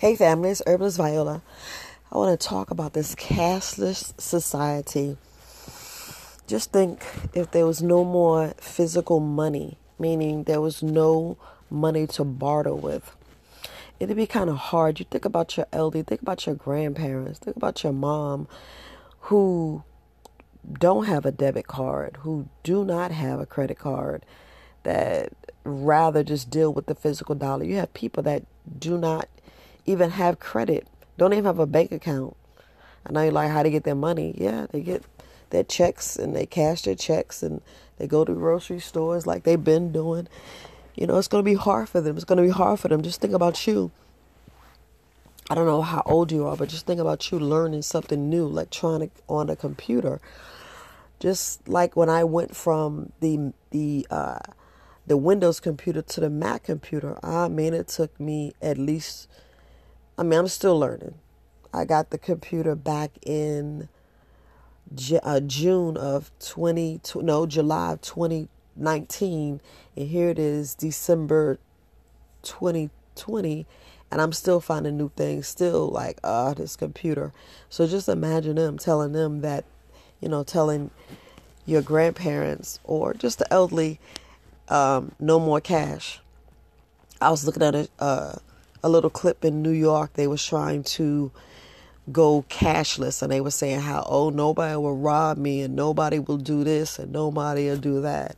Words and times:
Hey 0.00 0.16
family, 0.16 0.48
it's 0.48 0.62
Herbalist 0.66 0.96
Viola. 0.96 1.42
I 2.10 2.16
want 2.16 2.40
to 2.40 2.48
talk 2.48 2.70
about 2.70 2.94
this 2.94 3.14
cashless 3.14 4.18
society. 4.18 5.18
Just 6.46 6.72
think 6.72 7.04
if 7.34 7.50
there 7.50 7.66
was 7.66 7.82
no 7.82 8.02
more 8.02 8.54
physical 8.56 9.20
money, 9.20 9.76
meaning 9.98 10.44
there 10.44 10.62
was 10.62 10.82
no 10.82 11.36
money 11.68 12.06
to 12.06 12.24
barter 12.24 12.74
with, 12.74 13.14
it'd 13.98 14.16
be 14.16 14.26
kind 14.26 14.48
of 14.48 14.56
hard. 14.56 15.00
You 15.00 15.04
think 15.10 15.26
about 15.26 15.58
your 15.58 15.66
elderly, 15.70 16.02
think 16.02 16.22
about 16.22 16.46
your 16.46 16.54
grandparents, 16.54 17.38
think 17.38 17.58
about 17.58 17.84
your 17.84 17.92
mom 17.92 18.48
who 19.24 19.82
don't 20.78 21.04
have 21.04 21.26
a 21.26 21.30
debit 21.30 21.66
card, 21.66 22.16
who 22.20 22.48
do 22.62 22.86
not 22.86 23.10
have 23.10 23.38
a 23.38 23.44
credit 23.44 23.78
card, 23.78 24.24
that 24.82 25.34
rather 25.62 26.24
just 26.24 26.48
deal 26.48 26.72
with 26.72 26.86
the 26.86 26.94
physical 26.94 27.34
dollar. 27.34 27.64
You 27.64 27.76
have 27.76 27.92
people 27.92 28.22
that 28.22 28.44
do 28.78 28.96
not 28.96 29.28
even 29.90 30.10
have 30.10 30.38
credit, 30.38 30.86
don't 31.18 31.32
even 31.32 31.44
have 31.44 31.58
a 31.58 31.66
bank 31.66 31.92
account. 31.92 32.36
I 33.06 33.12
know 33.12 33.22
you 33.22 33.30
like 33.30 33.50
how 33.50 33.62
to 33.62 33.70
get 33.70 33.84
their 33.84 33.94
money. 33.94 34.34
Yeah, 34.38 34.66
they 34.70 34.80
get 34.80 35.02
their 35.50 35.64
checks 35.64 36.16
and 36.16 36.34
they 36.34 36.46
cash 36.46 36.82
their 36.82 36.94
checks 36.94 37.42
and 37.42 37.60
they 37.98 38.06
go 38.06 38.24
to 38.24 38.32
grocery 38.32 38.80
stores 38.80 39.26
like 39.26 39.44
they've 39.44 39.62
been 39.62 39.92
doing. 39.92 40.28
You 40.94 41.06
know, 41.06 41.18
it's 41.18 41.28
going 41.28 41.44
to 41.44 41.50
be 41.50 41.56
hard 41.56 41.88
for 41.88 42.00
them. 42.00 42.16
It's 42.16 42.24
going 42.24 42.38
to 42.38 42.42
be 42.42 42.50
hard 42.50 42.80
for 42.80 42.88
them. 42.88 43.02
Just 43.02 43.20
think 43.20 43.34
about 43.34 43.66
you. 43.66 43.90
I 45.48 45.54
don't 45.54 45.66
know 45.66 45.82
how 45.82 46.02
old 46.06 46.30
you 46.30 46.46
are, 46.46 46.56
but 46.56 46.68
just 46.68 46.86
think 46.86 47.00
about 47.00 47.30
you 47.30 47.38
learning 47.38 47.82
something 47.82 48.28
new, 48.30 48.46
electronic 48.46 49.10
on 49.28 49.50
a 49.50 49.56
computer. 49.56 50.20
Just 51.18 51.68
like 51.68 51.96
when 51.96 52.08
I 52.08 52.22
went 52.22 52.54
from 52.54 53.12
the 53.20 53.52
the 53.70 54.06
uh, 54.10 54.38
the 55.06 55.16
Windows 55.16 55.58
computer 55.58 56.02
to 56.02 56.20
the 56.20 56.30
Mac 56.30 56.64
computer, 56.64 57.18
I 57.24 57.48
mean, 57.48 57.74
it 57.74 57.88
took 57.88 58.18
me 58.20 58.52
at 58.62 58.78
least 58.78 59.28
I 60.20 60.22
mean, 60.22 60.38
I'm 60.38 60.48
still 60.48 60.78
learning. 60.78 61.14
I 61.72 61.86
got 61.86 62.10
the 62.10 62.18
computer 62.18 62.74
back 62.74 63.12
in 63.24 63.88
uh, 65.22 65.40
June 65.40 65.96
of 65.96 66.30
20, 66.40 67.00
no, 67.22 67.46
July 67.46 67.92
of 67.92 68.02
2019. 68.02 69.62
And 69.96 70.08
here 70.08 70.28
it 70.28 70.38
is, 70.38 70.74
December 70.74 71.58
2020. 72.42 73.64
And 74.10 74.20
I'm 74.20 74.34
still 74.34 74.60
finding 74.60 74.98
new 74.98 75.10
things, 75.16 75.48
still 75.48 75.88
like, 75.88 76.20
ah, 76.22 76.48
uh, 76.48 76.54
this 76.54 76.76
computer. 76.76 77.32
So 77.70 77.86
just 77.86 78.06
imagine 78.06 78.56
them 78.56 78.76
telling 78.76 79.12
them 79.12 79.40
that, 79.40 79.64
you 80.20 80.28
know, 80.28 80.44
telling 80.44 80.90
your 81.64 81.80
grandparents 81.80 82.78
or 82.84 83.14
just 83.14 83.38
the 83.38 83.50
elderly, 83.50 83.98
um, 84.68 85.12
no 85.18 85.40
more 85.40 85.62
cash. 85.62 86.20
I 87.22 87.30
was 87.30 87.46
looking 87.46 87.62
at 87.62 87.74
a, 87.74 87.88
uh, 87.98 88.36
a 88.82 88.88
little 88.88 89.10
clip 89.10 89.44
in 89.44 89.62
New 89.62 89.70
York. 89.70 90.14
They 90.14 90.26
was 90.26 90.44
trying 90.44 90.84
to 90.84 91.30
go 92.10 92.44
cashless 92.48 93.22
and 93.22 93.30
they 93.30 93.40
were 93.40 93.50
saying 93.50 93.80
how 93.80 94.04
oh 94.08 94.30
nobody 94.30 94.74
will 94.74 94.96
rob 94.96 95.36
me 95.36 95.60
and 95.60 95.76
nobody 95.76 96.18
will 96.18 96.38
do 96.38 96.64
this 96.64 96.98
and 96.98 97.12
nobody 97.12 97.68
will 97.68 97.76
do 97.76 98.00
that. 98.00 98.36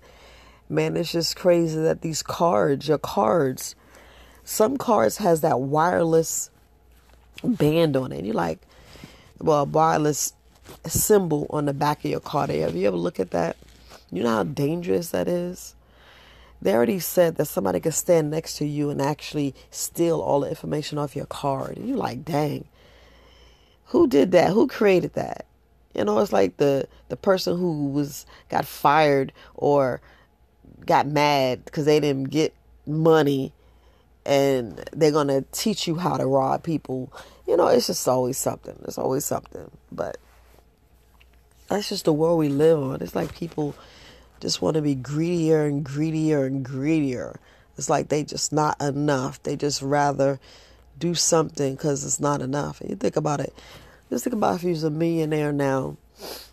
Man, 0.69 0.97
it's 0.97 1.13
just 1.13 1.37
crazy 1.37 1.81
that 1.81 2.01
these 2.01 2.23
cards, 2.23 2.89
your 2.89 2.99
cards, 2.99 3.75
some 4.45 4.77
cards 4.77 5.19
has 5.19 5.41
that 5.43 5.61
wireless 5.61 6.51
band 7.43 7.97
on 7.97 8.13
it. 8.13 8.25
You're 8.25 8.35
like 8.35 8.59
well, 9.43 9.67
wireless 9.67 10.33
symbol 10.87 11.47
on 11.51 11.67
the 11.67 11.75
back 11.75 12.05
of 12.05 12.11
your 12.11 12.21
card. 12.21 12.51
Have 12.51 12.77
you 12.77 12.87
ever 12.87 12.97
look 12.97 13.19
at 13.19 13.33
that? 13.33 13.57
You 14.11 14.23
know 14.23 14.31
how 14.31 14.45
dangerous 14.45 15.11
that 15.11 15.29
is? 15.29 15.75
They 16.63 16.73
already 16.75 17.01
said 17.01 17.37
that 17.37 17.47
somebody 17.47 17.81
could 17.81 17.93
stand 17.93 18.31
next 18.31 18.57
to 18.59 18.65
you 18.65 18.89
and 18.91 19.03
actually 19.03 19.53
steal 19.73 20.21
all 20.21 20.41
the 20.41 20.49
information 20.49 20.97
off 20.97 21.17
your 21.17 21.27
card. 21.27 21.77
And 21.77 21.89
you're 21.89 21.99
like, 21.99 22.25
dang, 22.25 22.67
who 23.87 24.07
did 24.07 24.31
that? 24.31 24.53
Who 24.53 24.69
created 24.69 25.15
that? 25.15 25.47
You 25.93 26.05
know, 26.05 26.21
it's 26.21 26.33
like 26.33 26.59
the 26.59 26.87
the 27.09 27.17
person 27.17 27.59
who 27.59 27.89
was 27.89 28.27
got 28.49 28.65
fired 28.65 29.33
or 29.55 30.01
got 30.87 31.09
mad 31.09 31.65
because 31.65 31.85
they 31.85 31.99
didn't 31.99 32.31
get 32.31 32.55
money 32.87 33.53
and 34.25 34.89
they're 34.93 35.11
gonna 35.11 35.43
teach 35.51 35.89
you 35.89 35.97
how 35.97 36.17
to 36.17 36.27
rob 36.27 36.63
people. 36.63 37.13
You 37.47 37.57
know, 37.57 37.67
it's 37.67 37.89
just 37.89 38.07
always 38.07 38.39
something. 38.39 38.79
It's 38.85 38.99
always 38.99 39.25
something. 39.25 39.69
But 39.91 40.17
that's 41.69 41.89
just 41.89 42.05
the 42.05 42.13
world 42.13 42.39
we 42.39 42.49
live 42.49 42.81
on. 42.81 43.03
It's 43.03 43.17
like 43.17 43.35
people 43.35 43.75
just 44.43 44.61
want 44.61 44.75
to 44.75 44.83
be 44.83 44.97
greedier 44.97 45.65
and 45.65 45.85
greedier 45.85 46.45
and 46.45 46.65
greedier. 46.65 47.39
It's 47.79 47.89
like 47.89 48.09
they 48.09 48.25
just 48.25 48.53
not 48.53 48.81
enough. 48.83 49.43
They 49.45 49.57
just 49.57 49.81
rather 49.81 50.41
do 50.99 51.15
something 51.15 51.75
because 51.75 52.05
it's 52.05 52.21
not 52.21 52.43
enough. 52.43 52.81
And 52.81 52.91
you 52.91 52.97
think 52.97 53.17
about 53.17 53.41
it. 53.41 53.55
Just 54.11 54.25
think 54.25 54.35
about 54.35 54.57
if 54.57 54.65
you're 54.65 54.87
a 54.87 54.91
millionaire 54.91 55.53
now 55.53 55.97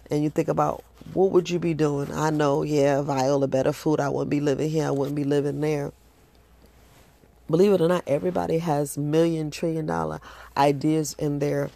and 0.09 0.23
you 0.23 0.29
think 0.29 0.47
about 0.47 0.83
what 1.13 1.31
would 1.31 1.50
you 1.50 1.57
be 1.57 1.73
doing? 1.73 2.13
I 2.13 2.29
know, 2.29 2.61
yeah, 2.61 3.01
Viola, 3.01 3.47
better 3.47 3.73
food. 3.73 4.00
I 4.00 4.09
wouldn't 4.09 4.29
be 4.29 4.39
living 4.39 4.69
here. 4.69 4.85
I 4.85 4.91
wouldn't 4.91 5.16
be 5.16 5.23
living 5.23 5.59
there. 5.59 5.91
Believe 7.50 7.73
it 7.73 7.81
or 7.81 7.88
not, 7.88 8.03
everybody 8.06 8.59
has 8.59 9.00
million 9.00 9.50
trillion 9.50 9.88
dollar 9.88 10.21
ideas 10.56 11.16
in 11.17 11.39
their 11.39 11.71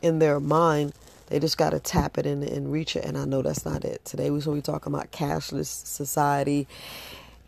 in 0.00 0.20
their 0.20 0.40
mind 0.40 0.94
they 1.28 1.38
just 1.38 1.58
got 1.58 1.70
to 1.70 1.80
tap 1.80 2.18
it 2.18 2.26
and, 2.26 2.42
and 2.42 2.72
reach 2.72 2.96
it. 2.96 3.04
And 3.04 3.16
I 3.16 3.24
know 3.24 3.42
that's 3.42 3.64
not 3.64 3.84
it. 3.84 4.04
Today 4.04 4.30
we 4.30 4.40
so 4.40 4.52
we 4.52 4.60
talking 4.60 4.92
about 4.92 5.12
cashless 5.12 5.66
society 5.66 6.66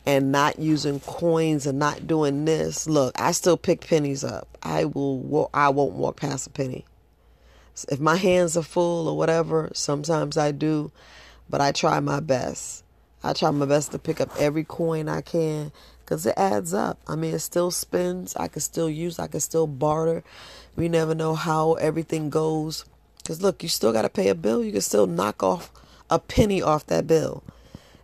and 0.06 0.32
not 0.32 0.58
using 0.58 1.00
coins 1.00 1.66
and 1.66 1.78
not 1.78 2.06
doing 2.06 2.44
this. 2.44 2.88
Look, 2.88 3.18
I 3.20 3.32
still 3.32 3.56
pick 3.56 3.86
pennies 3.86 4.24
up. 4.24 4.48
I 4.62 4.84
will. 4.84 5.50
I 5.52 5.68
won't 5.70 5.92
walk 5.92 6.16
past 6.16 6.46
a 6.46 6.50
penny. 6.50 6.84
If 7.88 8.00
my 8.00 8.16
hands 8.16 8.56
are 8.56 8.62
full 8.62 9.08
or 9.08 9.16
whatever, 9.16 9.70
sometimes 9.72 10.36
I 10.36 10.52
do, 10.52 10.90
but 11.48 11.60
I 11.60 11.72
try 11.72 12.00
my 12.00 12.20
best. 12.20 12.84
I 13.22 13.32
try 13.32 13.50
my 13.50 13.66
best 13.66 13.92
to 13.92 13.98
pick 13.98 14.20
up 14.20 14.30
every 14.38 14.64
coin 14.64 15.08
I 15.08 15.20
can 15.20 15.72
because 16.00 16.24
it 16.26 16.34
adds 16.36 16.74
up. 16.74 16.98
I 17.06 17.16
mean, 17.16 17.34
it 17.34 17.40
still 17.40 17.70
spins. 17.70 18.34
I 18.36 18.48
can 18.48 18.60
still 18.60 18.90
use. 18.90 19.18
I 19.18 19.28
can 19.28 19.40
still 19.40 19.66
barter. 19.66 20.22
We 20.76 20.88
never 20.88 21.14
know 21.14 21.34
how 21.34 21.74
everything 21.74 22.30
goes. 22.30 22.84
Because 23.22 23.42
look, 23.42 23.62
you 23.62 23.68
still 23.68 23.92
got 23.92 24.02
to 24.02 24.08
pay 24.08 24.28
a 24.28 24.34
bill. 24.34 24.64
You 24.64 24.72
can 24.72 24.80
still 24.80 25.06
knock 25.06 25.42
off 25.42 25.70
a 26.08 26.18
penny 26.18 26.60
off 26.60 26.86
that 26.86 27.06
bill. 27.06 27.42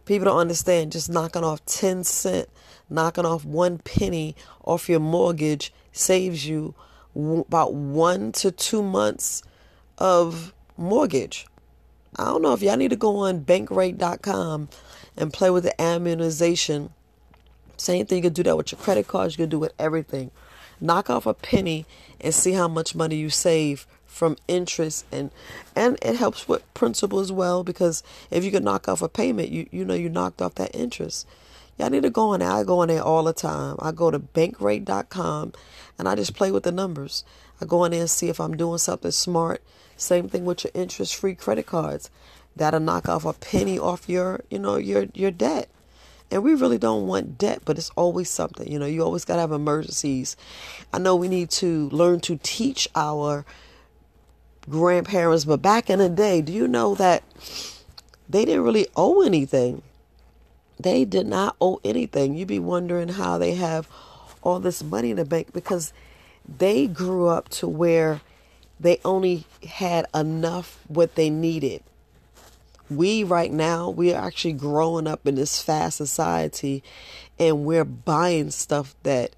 People 0.04 0.27
don't 0.27 0.38
understand 0.38 0.93
just 0.93 1.10
knocking 1.10 1.43
off 1.43 1.65
10 1.66 2.04
cent, 2.04 2.49
knocking 2.88 3.26
off 3.26 3.44
one 3.44 3.78
penny 3.78 4.37
off 4.65 4.88
your 4.88 5.00
mortgage 5.00 5.72
saves 5.93 6.47
you 6.47 6.75
about 7.16 7.75
one 7.75 8.31
to 8.31 8.50
two 8.50 8.82
months 8.82 9.43
of 9.99 10.53
mortgage. 10.76 11.47
I 12.15 12.26
don't 12.26 12.43
know 12.43 12.53
if 12.53 12.62
y'all 12.62 12.76
need 12.76 12.91
to 12.91 12.97
go 12.97 13.16
on 13.19 13.44
bankrate.com 13.44 14.69
and 15.16 15.32
play 15.32 15.50
with 15.50 15.65
the 15.65 15.75
amortization. 15.78 16.91
Same 17.76 18.06
thing, 18.06 18.19
you 18.19 18.22
can 18.22 18.32
do 18.32 18.43
that 18.44 18.56
with 18.56 18.72
your 18.72 18.81
credit 18.81 19.09
cards, 19.09 19.34
you 19.34 19.44
can 19.44 19.50
do 19.50 19.59
with 19.59 19.72
everything. 19.78 20.31
Knock 20.81 21.10
off 21.10 21.26
a 21.26 21.34
penny 21.34 21.87
and 22.21 22.34
see 22.34 22.53
how 22.53 22.69
much 22.69 22.94
money 22.94 23.16
you 23.16 23.31
save 23.31 23.87
from 24.16 24.37
interest 24.49 25.04
and 25.12 25.31
and 25.77 25.99
it 26.00 26.16
helps 26.16 26.49
with 26.49 26.62
principal 26.72 27.21
as 27.21 27.31
well 27.31 27.62
because 27.62 28.03
if 28.31 28.43
you 28.44 28.50
can 28.50 28.65
knock 28.65 28.88
off 28.88 29.03
a 29.03 29.09
payment 29.09 29.50
you 29.50 29.66
you 29.71 29.84
know 29.84 29.94
you 29.94 30.09
knocked 30.09 30.41
off 30.41 30.54
that 30.54 30.75
interest. 30.75 31.27
Y'all 31.78 31.91
need 31.91 32.04
to 32.04 32.10
go 32.10 32.31
on 32.31 32.41
there 32.41 32.50
i 32.50 32.65
go 32.65 32.78
on 32.78 32.88
there 32.88 33.03
all 33.03 33.25
the 33.25 33.34
time. 33.34 33.76
I 33.78 33.93
go 33.93 34.10
to 34.10 34.19
bankrate.com 34.19 35.53
and 35.99 36.09
i 36.09 36.15
just 36.15 36.34
play 36.34 36.50
with 36.50 36.62
the 36.62 36.72
numbers. 36.72 37.25
I 37.60 37.66
go 37.66 37.84
in 37.84 37.93
there 37.93 38.00
and 38.00 38.10
see 38.10 38.31
if 38.31 38.41
i'm 38.41 38.56
doing 38.56 38.78
something 38.78 39.10
smart. 39.10 39.62
Same 39.97 40.31
thing 40.31 40.47
with 40.47 40.65
your 40.65 40.71
interest 40.75 41.15
free 41.15 41.34
credit 41.34 41.66
cards. 41.66 42.10
That'll 42.56 42.81
knock 42.81 43.10
off 43.10 43.26
a 43.26 43.34
penny 43.34 43.78
off 43.78 44.09
your 44.09 44.41
you 44.49 44.59
know 44.59 44.76
your 44.76 45.09
your 45.12 45.31
debt. 45.31 45.69
And 46.31 46.43
we 46.43 46.55
really 46.55 46.78
don't 46.78 47.06
want 47.06 47.38
debt, 47.38 47.60
but 47.65 47.78
it's 47.78 47.91
always 47.94 48.28
something. 48.28 48.66
You 48.66 48.81
know, 48.81 48.87
you 48.87 49.05
always 49.05 49.25
got 49.25 49.37
to 49.37 49.43
have 49.43 49.53
emergencies. 49.53 50.37
I 50.93 50.99
know 50.99 51.15
we 51.15 51.29
need 51.29 51.50
to 51.50 51.88
learn 51.90 52.19
to 52.20 52.37
teach 52.43 52.88
our 52.96 53.44
grandparents, 54.68 55.44
but 55.44 55.62
back 55.62 55.90
in 55.90 55.98
the 55.98 56.08
day, 56.08 56.40
do 56.40 56.52
you 56.52 56.68
know 56.68 56.94
that 56.94 57.22
they 58.28 58.44
didn't 58.44 58.64
really 58.64 58.88
owe 58.96 59.22
anything? 59.22 59.82
They 60.78 61.04
did 61.04 61.26
not 61.26 61.56
owe 61.60 61.80
anything. 61.84 62.34
You'd 62.34 62.48
be 62.48 62.58
wondering 62.58 63.08
how 63.08 63.38
they 63.38 63.54
have 63.54 63.88
all 64.42 64.60
this 64.60 64.82
money 64.82 65.10
in 65.10 65.16
the 65.16 65.24
bank 65.24 65.52
because 65.52 65.92
they 66.46 66.86
grew 66.86 67.28
up 67.28 67.48
to 67.48 67.68
where 67.68 68.20
they 68.78 69.00
only 69.04 69.44
had 69.66 70.06
enough 70.14 70.78
what 70.88 71.14
they 71.14 71.30
needed. 71.30 71.82
We 72.88 73.24
right 73.24 73.52
now, 73.52 73.90
we 73.90 74.14
are 74.14 74.24
actually 74.24 74.52
growing 74.52 75.06
up 75.06 75.26
in 75.26 75.34
this 75.34 75.60
fast 75.60 75.96
society 75.96 76.84
and 77.38 77.64
we're 77.64 77.84
buying 77.84 78.50
stuff 78.50 78.94
that 79.02 79.32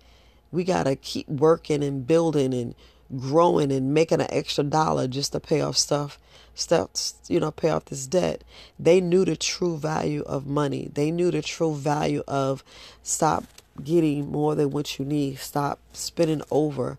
we 0.50 0.64
got 0.64 0.84
to 0.84 0.96
keep 0.96 1.28
working 1.28 1.82
and 1.82 2.06
building 2.06 2.52
and 2.52 2.75
growing 3.16 3.72
and 3.72 3.94
making 3.94 4.20
an 4.20 4.26
extra 4.31 4.64
dollar 4.64 5.08
just 5.08 5.32
to 5.32 5.40
pay 5.40 5.60
off 5.60 5.76
stuff 5.76 6.19
stuff 6.55 6.90
you 7.28 7.40
know 7.40 7.50
pay 7.50 7.70
off 7.70 7.84
this 7.87 8.06
debt 8.06 8.44
they 8.78 9.00
knew 9.00 9.25
the 9.25 9.37
true 9.37 9.78
value 9.78 10.22
of 10.22 10.46
money 10.46 10.90
they 10.94 11.10
knew 11.10 11.31
the 11.31 11.43
true 11.43 11.75
value 11.75 12.22
of 12.28 12.64
stop 13.02 13.44
getting 13.84 14.31
more 14.31 14.55
than 14.55 14.70
what 14.70 14.99
you 14.99 15.05
need 15.05 15.38
stop 15.38 15.78
spending 15.93 16.43
over 16.50 16.99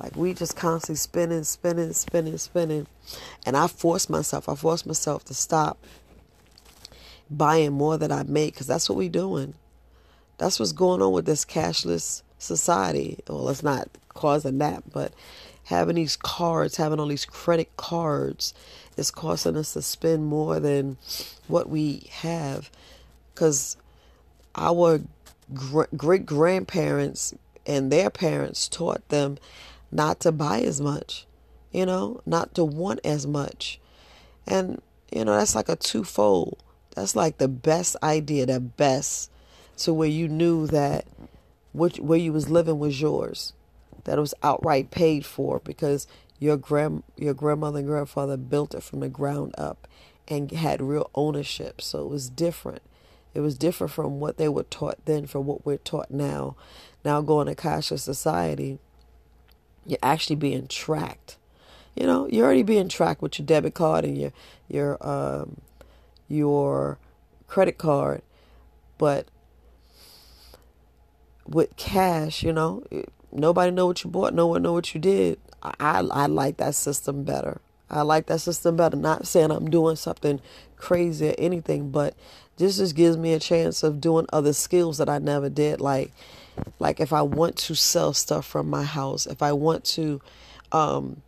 Like 0.00 0.16
we 0.16 0.34
just 0.34 0.56
constantly 0.56 0.96
spinning, 0.96 1.44
spinning, 1.44 1.92
spinning, 1.92 2.38
spinning. 2.38 2.86
And 3.44 3.56
I 3.56 3.66
forced 3.66 4.10
myself, 4.10 4.48
I 4.48 4.54
forced 4.54 4.86
myself 4.86 5.24
to 5.26 5.34
stop 5.34 5.78
buying 7.30 7.72
more 7.72 7.98
than 7.98 8.12
I 8.12 8.22
make 8.22 8.54
because 8.54 8.66
that's 8.66 8.88
what 8.88 8.98
we're 8.98 9.08
doing. 9.08 9.54
That's 10.38 10.60
what's 10.60 10.72
going 10.72 11.02
on 11.02 11.12
with 11.12 11.26
this 11.26 11.44
cashless 11.44 12.22
society. 12.38 13.18
Well, 13.28 13.48
it's 13.48 13.62
not 13.62 13.88
causing 14.18 14.58
that, 14.58 14.82
but 14.92 15.12
having 15.64 15.94
these 15.94 16.16
cards, 16.16 16.76
having 16.76 16.98
all 16.98 17.06
these 17.06 17.24
credit 17.24 17.76
cards, 17.76 18.52
is 18.96 19.12
causing 19.12 19.56
us 19.56 19.74
to 19.74 19.80
spend 19.80 20.26
more 20.26 20.58
than 20.58 20.96
what 21.46 21.68
we 21.68 22.08
have. 22.10 22.68
Because 23.32 23.76
our 24.56 25.00
great 25.54 26.26
grandparents 26.26 27.32
and 27.64 27.92
their 27.92 28.10
parents 28.10 28.68
taught 28.68 29.08
them 29.08 29.38
not 29.92 30.18
to 30.20 30.32
buy 30.32 30.62
as 30.62 30.80
much, 30.80 31.24
you 31.70 31.86
know, 31.86 32.20
not 32.26 32.54
to 32.56 32.64
want 32.64 32.98
as 33.04 33.24
much. 33.24 33.78
And, 34.48 34.82
you 35.12 35.24
know, 35.24 35.36
that's 35.36 35.54
like 35.54 35.68
a 35.68 35.76
twofold. 35.76 36.60
That's 36.96 37.14
like 37.14 37.38
the 37.38 37.46
best 37.46 37.94
idea, 38.02 38.46
the 38.46 38.58
best, 38.58 39.30
to 39.78 39.94
where 39.94 40.08
you 40.08 40.26
knew 40.26 40.66
that 40.66 41.06
which, 41.72 42.00
where 42.00 42.18
you 42.18 42.32
was 42.32 42.50
living 42.50 42.80
was 42.80 43.00
yours, 43.00 43.52
that 44.08 44.18
was 44.18 44.34
outright 44.42 44.90
paid 44.90 45.26
for 45.26 45.60
because 45.60 46.06
your 46.38 46.56
grand 46.56 47.02
your 47.16 47.34
grandmother 47.34 47.80
and 47.80 47.88
grandfather 47.88 48.36
built 48.36 48.74
it 48.74 48.82
from 48.82 49.00
the 49.00 49.08
ground 49.08 49.54
up 49.58 49.86
and 50.26 50.50
had 50.50 50.80
real 50.80 51.10
ownership. 51.14 51.80
So 51.80 52.00
it 52.04 52.08
was 52.08 52.30
different. 52.30 52.82
It 53.34 53.40
was 53.40 53.58
different 53.58 53.92
from 53.92 54.18
what 54.18 54.38
they 54.38 54.48
were 54.48 54.64
taught 54.64 55.04
then 55.04 55.26
from 55.26 55.46
what 55.46 55.66
we're 55.66 55.76
taught 55.76 56.10
now. 56.10 56.56
Now 57.04 57.20
going 57.20 57.46
to 57.48 57.54
cashless 57.54 58.00
society, 58.00 58.78
you're 59.84 59.98
actually 60.02 60.36
being 60.36 60.68
tracked. 60.68 61.36
You 61.94 62.06
know, 62.06 62.28
you're 62.28 62.46
already 62.46 62.62
being 62.62 62.88
tracked 62.88 63.20
with 63.20 63.38
your 63.38 63.46
debit 63.46 63.74
card 63.74 64.04
and 64.04 64.16
your 64.16 64.32
your 64.68 65.06
um, 65.06 65.60
your 66.28 66.98
credit 67.46 67.76
card, 67.76 68.22
but 68.96 69.26
with 71.46 71.76
cash, 71.76 72.42
you 72.42 72.52
know, 72.52 72.82
nobody 73.32 73.70
know 73.70 73.86
what 73.86 74.04
you 74.04 74.10
bought, 74.10 74.34
no 74.34 74.46
one 74.46 74.62
know 74.62 74.72
what 74.72 74.94
you 74.94 75.00
did. 75.00 75.38
I 75.62 76.06
I 76.10 76.26
like 76.26 76.56
that 76.58 76.74
system 76.74 77.24
better. 77.24 77.60
I 77.90 78.02
like 78.02 78.26
that 78.26 78.40
system 78.40 78.76
better. 78.76 78.96
Not 78.96 79.26
saying 79.26 79.50
I'm 79.50 79.70
doing 79.70 79.96
something 79.96 80.40
crazy 80.76 81.30
or 81.30 81.34
anything, 81.38 81.90
but 81.90 82.14
this 82.56 82.78
just 82.78 82.94
gives 82.94 83.16
me 83.16 83.32
a 83.32 83.38
chance 83.38 83.82
of 83.82 84.00
doing 84.00 84.26
other 84.32 84.52
skills 84.52 84.98
that 84.98 85.08
I 85.08 85.18
never 85.18 85.48
did. 85.48 85.80
Like, 85.80 86.12
like 86.78 87.00
if 87.00 87.12
I 87.12 87.22
want 87.22 87.56
to 87.56 87.74
sell 87.74 88.12
stuff 88.12 88.46
from 88.46 88.68
my 88.68 88.84
house, 88.84 89.26
if 89.26 89.42
I 89.42 89.52
want 89.52 89.84
to, 89.84 90.20
um, 90.72 91.22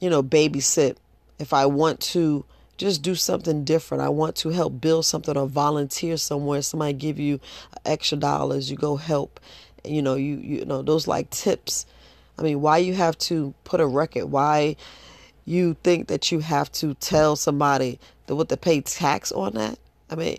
you 0.00 0.10
know, 0.10 0.22
babysit, 0.22 0.96
if 1.38 1.52
I 1.52 1.66
want 1.66 2.00
to 2.00 2.44
just 2.76 3.02
do 3.02 3.14
something 3.14 3.64
different, 3.64 4.02
I 4.02 4.10
want 4.10 4.36
to 4.36 4.50
help 4.50 4.80
build 4.80 5.06
something 5.06 5.36
or 5.36 5.46
volunteer 5.46 6.16
somewhere. 6.18 6.62
Somebody 6.62 6.92
give 6.92 7.18
you 7.18 7.40
extra 7.84 8.18
dollars, 8.18 8.70
you 8.70 8.76
go 8.76 8.96
help. 8.96 9.40
You 9.86 10.02
know, 10.02 10.14
you 10.14 10.36
you 10.36 10.64
know 10.64 10.82
those 10.82 11.06
like 11.06 11.30
tips. 11.30 11.86
I 12.38 12.42
mean, 12.42 12.60
why 12.60 12.78
you 12.78 12.94
have 12.94 13.16
to 13.18 13.54
put 13.64 13.80
a 13.80 13.86
record? 13.86 14.26
Why 14.26 14.76
you 15.44 15.76
think 15.82 16.08
that 16.08 16.30
you 16.30 16.40
have 16.40 16.70
to 16.72 16.94
tell 16.94 17.36
somebody 17.36 17.98
that 18.26 18.34
what 18.34 18.48
to 18.50 18.56
pay 18.56 18.80
tax 18.80 19.32
on 19.32 19.54
that? 19.54 19.78
I 20.10 20.16
mean, 20.16 20.38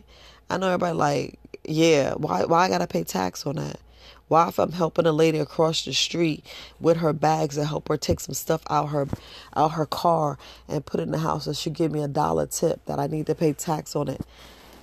I 0.49 0.57
know 0.57 0.67
everybody 0.67 0.95
like, 0.95 1.39
yeah, 1.63 2.13
why 2.13 2.45
why 2.45 2.65
I 2.65 2.69
gotta 2.69 2.87
pay 2.87 3.03
tax 3.03 3.45
on 3.45 3.55
that? 3.55 3.79
Why 4.27 4.49
if 4.49 4.59
I'm 4.59 4.73
helping 4.73 5.05
a 5.05 5.11
lady 5.13 5.39
across 5.39 5.85
the 5.85 5.93
street 5.93 6.45
with 6.81 6.97
her 6.97 7.13
bags 7.13 7.57
and 7.57 7.65
help 7.65 7.87
her 7.87 7.97
take 7.97 8.19
some 8.19 8.33
stuff 8.33 8.61
out 8.69 8.87
her 8.87 9.07
out 9.55 9.71
her 9.71 9.85
car 9.85 10.37
and 10.67 10.85
put 10.85 10.99
it 10.99 11.03
in 11.03 11.11
the 11.11 11.17
house 11.19 11.47
and 11.47 11.55
she 11.55 11.69
give 11.69 11.91
me 11.91 12.01
a 12.01 12.07
dollar 12.09 12.45
tip 12.45 12.83
that 12.85 12.99
I 12.99 13.07
need 13.07 13.25
to 13.27 13.35
pay 13.35 13.53
tax 13.53 13.95
on 13.95 14.09
it? 14.09 14.21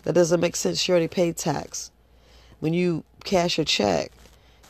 That 0.05 0.15
doesn't 0.15 0.41
make 0.41 0.57
sense. 0.57 0.81
She 0.81 0.93
already 0.93 1.09
paid 1.09 1.37
tax. 1.37 1.91
When 2.61 2.73
you 2.73 3.05
cash 3.25 3.59
a 3.59 3.65
check, 3.65 4.13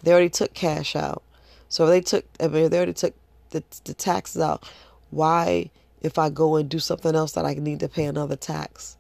they 0.05 0.13
already 0.13 0.31
took 0.31 0.55
cash 0.55 0.95
out. 0.95 1.23
So 1.69 1.87
they 1.87 2.01
took 2.01 2.25
I 2.41 2.49
mean 2.49 2.71
they 2.71 2.77
already 2.77 2.93
took 2.93 3.15
the 3.51 3.63
the 3.85 3.95
taxes 3.95 4.41
out 4.41 4.69
why, 5.15 5.71
if 6.03 6.19
I 6.19 6.29
go 6.29 6.57
and 6.57 6.69
do 6.69 6.79
something 6.79 7.15
else, 7.15 7.33
that 7.33 7.47
I 7.47 7.55
need 7.55 7.81
to 7.81 7.89
pay 7.89 8.05
another 8.05 8.37
tax? 8.37 8.97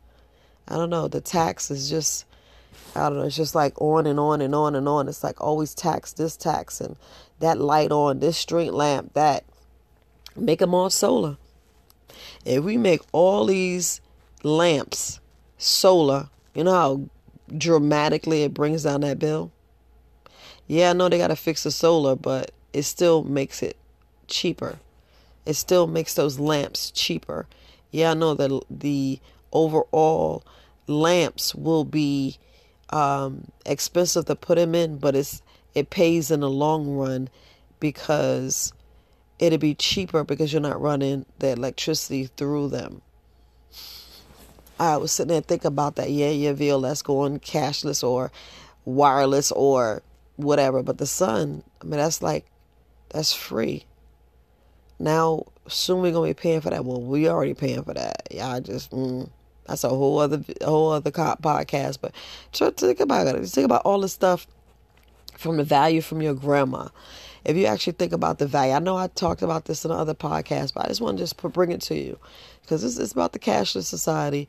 I 0.69 0.77
don't 0.77 0.91
know. 0.91 1.09
The 1.09 1.21
tax 1.21 1.71
is 1.71 1.91
just, 1.91 2.25
I 2.95 3.09
don't 3.09 3.19
know. 3.19 3.25
It's 3.25 3.37
just 3.37 3.55
like 3.55 3.81
on 3.81 4.06
and 4.06 4.19
on 4.19 4.41
and 4.41 4.55
on 4.55 4.75
and 4.75 4.89
on. 4.89 5.09
It's 5.09 5.25
like 5.25 5.41
always 5.41 5.75
tax 5.75 6.12
this 6.12 6.37
tax 6.37 6.81
and 6.81 6.97
that 7.41 7.59
light 7.59 7.91
on, 7.91 8.21
this 8.21 8.39
street 8.39 8.73
lamp, 8.73 9.12
that. 9.15 9.45
Make 10.37 10.59
them 10.61 10.75
all 10.75 10.91
solar. 10.91 11.37
If 12.45 12.65
we 12.65 12.77
make 12.77 13.03
all 13.12 13.47
these 13.47 14.01
lamps 14.43 15.21
solar, 15.59 16.29
you 16.55 16.65
know 16.65 16.73
how 16.73 17.56
dramatically 17.56 18.43
it 18.43 18.55
brings 18.55 18.83
down 18.83 19.03
that 19.03 19.19
bill? 19.19 19.53
Yeah, 20.66 20.90
I 20.90 20.93
know 20.93 21.08
they 21.08 21.19
got 21.19 21.28
to 21.28 21.37
fix 21.37 21.64
the 21.64 21.70
solar, 21.70 22.16
but 22.16 22.50
it 22.72 22.82
still 22.82 23.22
makes 23.22 23.62
it 23.62 23.76
cheaper 24.26 24.78
it 25.46 25.55
still 25.55 25.87
makes 25.87 26.14
those 26.14 26.38
lamps 26.38 26.90
cheaper. 26.90 27.46
Yeah, 27.90 28.12
I 28.12 28.14
know 28.14 28.34
that 28.34 28.62
the 28.70 29.20
overall 29.52 30.43
lamps 30.87 31.55
will 31.55 31.84
be 31.84 32.38
um, 32.90 33.50
expensive 33.66 34.26
to 34.26 34.37
put 34.37 34.56
them 34.56 34.75
in, 34.75 34.99
but 34.99 35.14
it's 35.14 35.43
it 35.75 35.90
pays 35.90 36.31
in 36.31 36.40
the 36.40 36.50
long 36.50 36.96
run 36.96 37.28
because 37.81 38.72
it'll 39.38 39.58
be 39.58 39.75
cheaper 39.75 40.25
because 40.25 40.52
you're 40.52 40.62
not 40.62 40.81
running 40.81 41.26
the 41.40 41.50
electricity 41.50 42.26
through 42.37 42.69
them. 42.69 43.02
I 44.78 44.96
was 44.96 45.12
sitting 45.12 45.28
there 45.28 45.40
thinking 45.40 45.69
about 45.69 45.96
that. 45.96 46.10
Yeah, 46.10 46.31
yeah, 46.31 46.52
VLS 46.52 47.05
going 47.05 47.38
cashless 47.40 48.02
or 48.02 48.32
wireless 48.84 49.52
or 49.52 50.02
whatever, 50.36 50.82
but 50.82 50.98
the 50.98 51.06
sun, 51.06 51.62
I 51.81 51.84
mean, 51.84 51.98
that's 51.98 52.22
like 52.22 52.46
that's 53.10 53.32
free. 53.32 53.84
Now, 54.98 55.46
soon 55.69 56.02
we're 56.02 56.12
gonna 56.12 56.28
be 56.28 56.34
paying 56.34 56.60
for 56.60 56.70
that. 56.70 56.84
Well, 56.84 57.00
we 57.00 57.28
already 57.28 57.54
paying 57.54 57.82
for 57.82 57.94
that. 57.94 58.28
Y'all 58.31 58.60
just 58.60 58.90
mm, 58.90 59.28
that's 59.66 59.84
a 59.84 59.88
whole 59.88 60.19
other 60.19 60.42
whole 60.62 60.92
other 60.92 61.10
podcast. 61.10 61.98
But 62.00 62.14
try 62.52 62.70
to 62.70 62.86
think 62.86 63.00
about 63.00 63.26
it. 63.26 63.40
Just 63.40 63.54
Think 63.54 63.64
about 63.64 63.82
all 63.84 64.00
the 64.00 64.08
stuff 64.08 64.46
from 65.36 65.56
the 65.56 65.64
value 65.64 66.00
from 66.00 66.22
your 66.22 66.34
grandma. 66.34 66.88
If 67.44 67.56
you 67.56 67.66
actually 67.66 67.94
think 67.94 68.12
about 68.12 68.38
the 68.38 68.46
value, 68.46 68.72
I 68.72 68.78
know 68.78 68.96
I 68.96 69.08
talked 69.08 69.42
about 69.42 69.67
this 69.67 69.84
in 69.84 69.91
another 69.91 70.14
podcast, 70.14 70.72
but 70.72 70.86
I 70.86 70.88
just 70.88 71.00
want 71.03 71.19
to 71.19 71.22
just 71.22 71.36
bring 71.36 71.72
it 71.72 71.82
to 71.82 71.94
you 71.94 72.19
because 72.62 72.82
it's, 72.82 72.98
it's 72.98 73.12
about 73.12 73.32
the 73.32 73.38
cashless 73.38 73.84
society. 73.84 74.48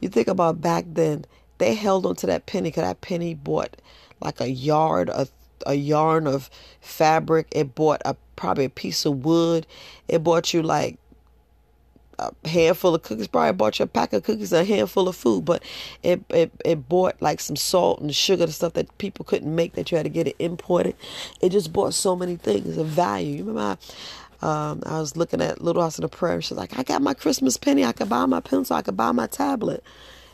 You 0.00 0.08
think 0.08 0.28
about 0.28 0.62
back 0.62 0.86
then, 0.88 1.26
they 1.58 1.74
held 1.74 2.06
onto 2.06 2.26
that 2.26 2.46
penny 2.46 2.70
because 2.70 2.84
that 2.84 3.02
penny 3.02 3.34
bought 3.34 3.76
like 4.20 4.40
a 4.40 4.50
yard 4.50 5.10
of 5.10 5.30
a 5.66 5.74
yarn 5.74 6.26
of 6.26 6.50
fabric. 6.80 7.48
It 7.52 7.74
bought 7.74 8.02
a 8.04 8.16
probably 8.36 8.64
a 8.64 8.70
piece 8.70 9.04
of 9.04 9.24
wood. 9.24 9.66
It 10.08 10.24
bought 10.24 10.54
you 10.54 10.62
like 10.62 10.98
a 12.18 12.32
handful 12.48 12.94
of 12.94 13.02
cookies. 13.02 13.28
Probably 13.28 13.52
bought 13.52 13.78
you 13.78 13.84
a 13.84 13.88
pack 13.88 14.12
of 14.12 14.22
cookies, 14.24 14.52
a 14.52 14.64
handful 14.64 15.08
of 15.08 15.16
food, 15.16 15.44
but 15.44 15.62
it 16.02 16.22
it 16.30 16.50
it 16.64 16.88
bought 16.88 17.20
like 17.20 17.40
some 17.40 17.56
salt 17.56 18.00
and 18.00 18.14
sugar, 18.14 18.44
and 18.44 18.52
stuff 18.54 18.74
that 18.74 18.96
people 18.98 19.24
couldn't 19.24 19.54
make 19.54 19.74
that 19.74 19.90
you 19.90 19.96
had 19.96 20.04
to 20.04 20.10
get 20.10 20.28
it 20.28 20.36
imported. 20.38 20.96
It 21.40 21.50
just 21.50 21.72
bought 21.72 21.94
so 21.94 22.16
many 22.16 22.36
things 22.36 22.76
of 22.76 22.86
value. 22.86 23.36
You 23.36 23.44
remember? 23.44 23.78
I, 24.42 24.70
um, 24.70 24.82
I 24.86 24.98
was 24.98 25.16
looking 25.18 25.42
at 25.42 25.60
Little 25.60 25.82
House 25.82 25.98
on 25.98 26.02
the 26.02 26.08
Prairie. 26.08 26.40
She's 26.40 26.56
like, 26.56 26.78
I 26.78 26.82
got 26.82 27.02
my 27.02 27.12
Christmas 27.12 27.58
penny. 27.58 27.84
I 27.84 27.92
could 27.92 28.08
buy 28.08 28.24
my 28.24 28.40
pencil. 28.40 28.74
I 28.74 28.80
could 28.82 28.96
buy 28.96 29.12
my 29.12 29.26
tablet. 29.26 29.84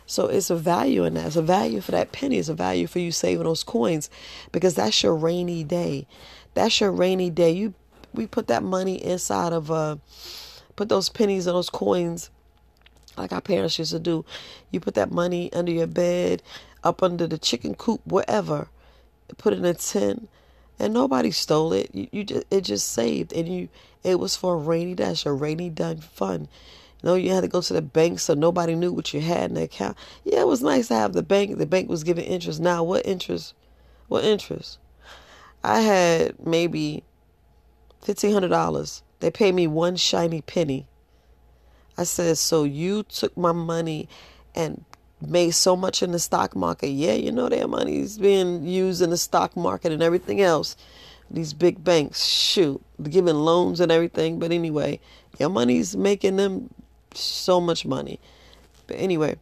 So 0.07 0.27
it's 0.27 0.51
a 0.51 0.57
value 0.57 1.05
in 1.05 1.15
that. 1.15 1.27
It's 1.27 1.37
a 1.37 1.43
value 1.43 1.81
for 1.81 1.91
that 1.93 2.13
penny. 2.13 2.39
It's 2.39 2.49
a 2.49 2.55
value 2.55 2.87
for 2.87 3.01
you 3.01 3.13
saving 3.13 3.45
those 3.45 3.65
coins 3.65 4.09
because 4.53 4.77
that's 4.77 5.03
your 5.03 5.15
rainy 5.15 5.65
day. 5.65 6.07
That's 6.55 6.81
your 6.81 6.93
rainy 6.93 7.31
day. 7.31 7.51
You 7.51 7.75
we 8.15 8.27
put 8.27 8.47
that 8.47 8.63
money 8.63 9.03
inside 9.05 9.53
of 9.53 9.71
uh 9.71 9.97
put 10.77 10.89
those 10.89 11.09
pennies 11.09 11.47
and 11.47 11.57
those 11.57 11.71
coins 11.71 12.31
like 13.17 13.33
our 13.33 13.41
parents 13.41 13.79
used 13.79 13.93
to 13.93 13.99
do. 13.99 14.25
You 14.71 14.81
put 14.81 14.95
that 14.95 15.11
money 15.11 15.53
under 15.53 15.73
your 15.73 15.87
bed, 15.87 16.43
up 16.85 17.03
under 17.03 17.27
the 17.27 17.39
chicken 17.39 17.75
coop, 17.75 18.01
wherever. 18.07 18.69
Put 19.39 19.55
it 19.55 19.59
in 19.59 19.65
a 19.65 19.75
tin, 19.75 20.29
and 20.79 20.95
nobody 20.95 21.31
stole 21.31 21.73
it. 21.73 21.91
You, 21.93 22.09
you 22.13 22.25
just 22.25 22.45
it 22.51 22.61
just 22.63 22.89
saved, 22.89 23.33
and 23.33 23.49
you 23.49 23.69
it 24.05 24.21
was 24.21 24.37
for 24.37 24.55
a 24.55 24.59
rainy 24.59 24.95
day, 24.95 25.15
a 25.25 25.33
rainy 25.33 25.71
day 25.71 25.97
fund. 25.97 26.49
Know, 27.03 27.15
you 27.15 27.31
had 27.31 27.43
to 27.43 27.49
go 27.49 27.61
to 27.61 27.73
the 27.73 27.83
bank 27.83 28.19
so 28.19 28.35
nobody 28.35 28.75
knew 28.75 28.93
what 28.93 29.13
you 29.15 29.21
had 29.21 29.51
in 29.51 29.55
the 29.55 29.63
account. 29.63 29.97
Yeah, 30.25 30.41
it 30.41 30.47
was 30.47 30.63
nice 30.63 30.89
to 30.89 30.95
have 30.95 31.13
the 31.13 31.23
bank. 31.23 31.59
The 31.59 31.67
bank 31.67 31.89
was 31.89 32.05
giving 32.05 32.25
interest. 32.25 32.61
Now, 32.61 32.83
what 32.83 33.07
interest? 33.07 33.55
What 34.09 34.25
interest? 34.25 34.79
I 35.63 35.81
had 35.81 36.45
maybe 36.45 37.05
$1,500. 38.05 39.03
They 39.21 39.31
paid 39.31 39.55
me 39.55 39.67
one 39.67 39.97
shiny 39.97 40.43
penny. 40.43 40.89
I 41.99 42.05
said, 42.05 42.39
So 42.39 42.65
you 42.65 43.03
took 43.03 43.37
my 43.37 43.53
money 43.53 44.09
and 44.55 44.85
made 45.21 45.53
so 45.53 45.77
much 45.77 46.03
in 46.03 46.13
the 46.13 46.19
stock 46.19 46.55
market. 46.55 46.89
Yeah, 46.89 47.15
you 47.15 47.33
know 47.33 47.49
their 47.49 47.69
money's 47.69 48.19
being 48.19 48.67
used 48.67 49.03
in 49.03 49.11
the 49.11 49.17
stock 49.17 49.57
market 49.57 49.93
and 49.93 50.03
everything 50.03 50.41
else. 50.41 50.77
these 51.31 51.53
big 51.53 51.83
banks, 51.83 52.25
shoot, 52.25 52.81
giving 53.03 53.35
loans 53.35 53.81
and 53.81 53.91
everything. 53.91 54.39
But 54.39 54.53
anyway, 54.53 55.01
your 55.39 55.49
money's 55.49 55.97
making 55.97 56.37
them 56.37 56.71
so 57.17 57.61
much 57.61 57.85
money. 57.85 58.21
But 58.87 58.97
anyway, 58.97 59.37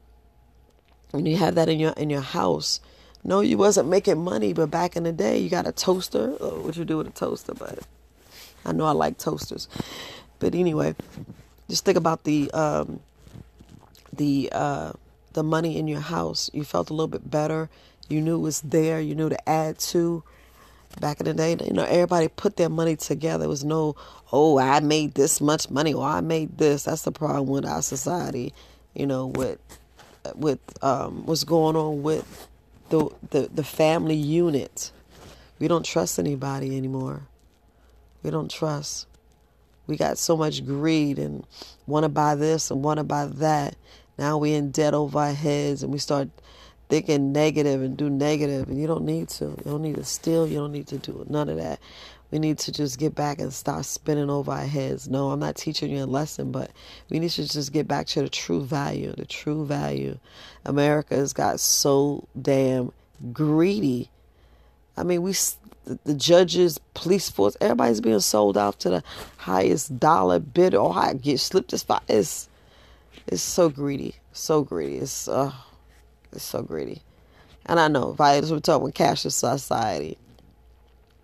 when 1.11 1.27
you 1.27 1.37
have 1.37 1.55
that 1.55 1.69
in 1.69 1.79
your 1.79 1.93
in 1.93 2.11
your 2.11 2.21
house, 2.21 2.81
no, 3.23 3.41
you 3.41 3.57
wasn't 3.57 3.89
making 3.89 4.23
money, 4.23 4.53
but 4.53 4.71
back 4.71 4.97
in 4.97 5.05
the 5.05 5.13
day, 5.13 5.39
you 5.39 5.49
got 5.49 5.67
a 5.67 5.73
toaster. 5.73 6.37
Oh, 6.41 6.61
what 6.61 6.77
you 6.77 6.85
do 6.85 6.99
with 6.99 7.09
a 7.09 7.11
toaster? 7.11 7.55
But 7.55 7.81
I 8.65 8.73
know 8.73 8.85
I 8.85 8.93
like 8.93 9.19
toasters. 9.19 9.69
But 10.39 10.55
anyway, 10.55 10.95
just 11.69 11.85
think 11.85 11.97
about 11.97 12.25
the 12.25 12.51
um, 12.53 13.01
the 14.13 14.51
uh, 14.53 14.93
the 15.33 15.43
money 15.43 15.79
in 15.79 15.89
your 15.89 16.01
house. 16.01 16.51
You 16.53 16.65
felt 16.65 16.91
a 16.91 16.93
little 16.93 17.09
bit 17.09 17.31
better. 17.31 17.71
You 18.09 18.21
knew 18.21 18.37
it 18.37 18.41
was 18.41 18.61
there. 18.61 19.01
You 19.01 19.15
knew 19.15 19.29
to 19.29 19.49
add 19.49 19.79
to. 19.91 20.23
Back 21.01 21.21
in 21.21 21.27
the 21.27 21.35
day, 21.35 21.57
you 21.65 21.73
know, 21.73 21.85
everybody 21.85 22.29
put 22.29 22.57
their 22.57 22.69
money 22.69 22.97
together. 22.97 23.41
There 23.41 23.49
was 23.49 23.65
no, 23.65 23.97
oh, 24.33 24.59
I 24.59 24.81
made 24.81 25.15
this 25.15 25.41
much 25.41 25.71
money, 25.71 25.93
or 25.93 26.05
I 26.05 26.21
made 26.21 26.59
this. 26.59 26.85
That's 26.85 27.03
the 27.03 27.13
problem 27.13 27.49
with 27.49 27.67
our 27.67 27.83
society. 27.83 28.55
You 28.95 29.07
know, 29.07 29.27
with 29.27 29.59
with 30.35 30.61
um, 30.83 31.27
what's 31.27 31.45
going 31.45 31.77
on 31.77 32.03
with 32.03 32.49
the, 32.91 33.11
the 33.31 33.51
the 33.53 33.65
family 33.65 34.15
unit. 34.15 34.93
We 35.59 35.69
don't 35.69 35.85
trust 35.85 36.19
anybody 36.19 36.77
anymore. 36.77 37.23
We 38.23 38.31
don't 38.31 38.51
trust. 38.51 39.07
We 39.87 39.97
got 39.97 40.19
so 40.19 40.37
much 40.37 40.65
greed 40.65 41.19
and 41.19 41.47
want 41.87 42.05
to 42.05 42.09
buy 42.09 42.35
this 42.35 42.71
and 42.71 42.83
want 42.83 42.99
to 42.99 43.05
buy 43.05 43.27
that. 43.27 43.77
Now 44.19 44.39
we 44.39 44.55
in 44.55 44.71
debt 44.71 44.95
over 44.95 45.19
our 45.19 45.33
heads 45.33 45.83
and 45.83 45.93
we 45.93 45.99
start 45.99 46.29
thinking 46.89 47.33
negative 47.33 47.83
and 47.83 47.97
do 47.97 48.11
negative 48.11 48.69
and 48.69 48.81
you 48.81 48.87
don't 48.87 49.05
need 49.05 49.29
to. 49.31 49.47
You 49.47 49.63
don't 49.65 49.83
need 49.83 49.97
to 49.97 50.05
steal. 50.05 50.47
You 50.47 50.59
don't 50.59 50.73
need 50.73 50.87
to 50.89 50.99
do 50.99 51.25
none 51.29 51.49
of 51.49 51.57
that. 51.57 51.81
We 52.31 52.39
need 52.39 52.59
to 52.61 52.73
just 52.73 52.99
get 52.99 53.15
back 53.15 53.41
and 53.41 53.53
stop 53.53 53.85
spinning 53.85 54.29
over 54.29 54.51
our 54.51 54.67
heads. 54.67 55.09
No, 55.09 55.31
I'm 55.31 55.39
not 55.39 55.57
teaching 55.57 55.91
you 55.91 56.03
a 56.03 56.07
lesson, 56.07 56.51
but 56.51 56.71
we 57.09 57.21
need 57.21 57.31
to 57.31 57.49
just 57.49 57.73
get 57.73 57.87
back 57.87 58.07
to 58.09 58.23
the 58.23 58.29
true 58.29 58.65
value. 58.65 59.13
The 59.13 59.25
true 59.25 59.65
value. 59.65 60.19
America 60.65 61.15
has 61.15 61.33
got 61.33 61.61
so 61.61 62.27
damn 62.41 62.93
greedy. 63.33 64.11
I 64.97 65.05
mean, 65.05 65.23
we 65.23 65.35
the 66.05 66.15
judges, 66.15 66.79
police 66.95 67.31
force, 67.31 67.57
everybody's 67.61 68.01
being 68.01 68.21
sold 68.21 68.57
out 68.57 68.81
to 68.81 68.91
the 68.91 69.05
highest 69.37 69.99
dollar 69.99 70.39
bid 70.39 70.75
or 70.75 70.97
I 70.97 71.15
get 71.15 71.41
slipped 71.41 71.71
this 71.71 71.83
spot. 71.83 72.03
It's 72.09 72.49
it's 73.27 73.43
so 73.43 73.69
greedy, 73.69 74.17
so 74.33 74.63
greedy. 74.63 74.97
It's 74.97 75.29
uh, 75.29 75.53
it's 76.35 76.45
so 76.45 76.63
gritty. 76.63 77.03
And 77.67 77.81
I 77.81 77.89
know, 77.89 78.13
violence 78.13 78.51
we're 78.51 78.61
talking 78.61 78.93
cashless 78.93 79.33
society. 79.33 80.19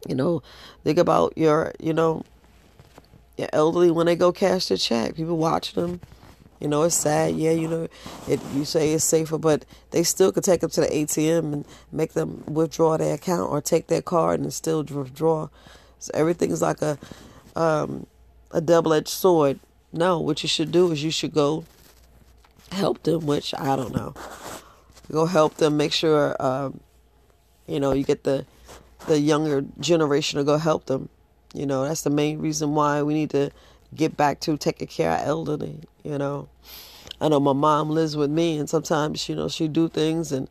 You 0.08 0.14
know, 0.14 0.42
think 0.84 0.98
about 0.98 1.36
your, 1.36 1.74
you 1.78 1.92
know, 1.92 2.24
your 3.36 3.48
elderly 3.52 3.90
when 3.90 4.06
they 4.06 4.16
go 4.16 4.32
cash 4.32 4.68
their 4.68 4.78
check. 4.78 5.14
People 5.14 5.36
watch 5.36 5.74
them 5.74 6.00
you 6.60 6.68
know, 6.68 6.82
it's 6.82 6.94
sad. 6.94 7.36
Yeah, 7.36 7.52
you 7.52 7.66
know, 7.66 7.88
it 8.28 8.38
you 8.54 8.66
say 8.66 8.92
it's 8.92 9.02
safer, 9.02 9.38
but 9.38 9.64
they 9.92 10.02
still 10.02 10.30
could 10.30 10.44
take 10.44 10.60
them 10.60 10.68
to 10.70 10.82
the 10.82 10.86
ATM 10.86 11.52
and 11.52 11.64
make 11.90 12.12
them 12.12 12.44
withdraw 12.46 12.98
their 12.98 13.14
account 13.14 13.50
or 13.50 13.62
take 13.62 13.86
their 13.86 14.02
card 14.02 14.40
and 14.40 14.52
still 14.52 14.84
withdraw. 14.84 15.48
So 15.98 16.10
everything's 16.12 16.60
like 16.60 16.82
a 16.82 16.98
um, 17.56 18.06
a 18.50 18.60
double 18.60 18.92
edged 18.92 19.08
sword. 19.08 19.58
No, 19.90 20.20
what 20.20 20.42
you 20.42 20.48
should 20.50 20.70
do 20.70 20.92
is 20.92 21.02
you 21.02 21.10
should 21.10 21.32
go 21.32 21.64
help 22.70 23.02
them, 23.04 23.24
which 23.24 23.54
I 23.54 23.74
don't 23.74 23.94
know. 23.94 24.14
Go 25.10 25.26
help 25.26 25.56
them. 25.56 25.76
Make 25.76 25.92
sure 25.92 26.36
um, 26.40 26.80
you 27.66 27.80
know 27.80 27.92
you 27.92 28.04
get 28.04 28.24
the 28.24 28.46
the 29.06 29.18
younger 29.18 29.64
generation 29.78 30.38
to 30.38 30.44
go 30.44 30.58
help 30.58 30.86
them. 30.86 31.08
You 31.54 31.66
know, 31.66 31.84
that's 31.84 32.02
the 32.02 32.10
main 32.10 32.38
reason 32.38 32.74
why 32.74 33.02
we 33.02 33.14
need 33.14 33.30
to 33.30 33.50
get 33.94 34.16
back 34.16 34.40
to 34.40 34.56
taking 34.56 34.86
care 34.86 35.10
of 35.12 35.26
elderly, 35.26 35.80
you 36.04 36.16
know. 36.16 36.48
I 37.20 37.28
know 37.28 37.40
my 37.40 37.52
mom 37.52 37.90
lives 37.90 38.16
with 38.16 38.30
me 38.30 38.58
and 38.58 38.68
sometimes, 38.68 39.28
you 39.28 39.34
know, 39.34 39.48
she 39.48 39.68
do 39.68 39.88
things 39.88 40.32
and, 40.32 40.48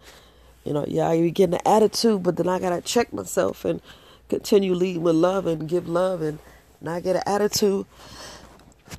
you 0.66 0.74
know, 0.74 0.86
yeah, 0.88 1.12
you 1.13 1.32
get 1.32 1.54
an 1.54 1.60
attitude, 1.66 2.22
but 2.22 2.36
then 2.36 2.48
I 2.48 2.60
gotta 2.60 2.82
check 2.82 3.13
myself 3.13 3.66
and 3.66 3.82
continue 4.28 4.74
leading 4.74 5.01
with 5.01 5.16
love 5.16 5.48
and 5.48 5.68
give 5.68 5.88
love 5.88 6.22
and 6.22 6.39
not 6.82 7.04
get 7.04 7.16
an 7.16 7.24
attitude 7.25 7.86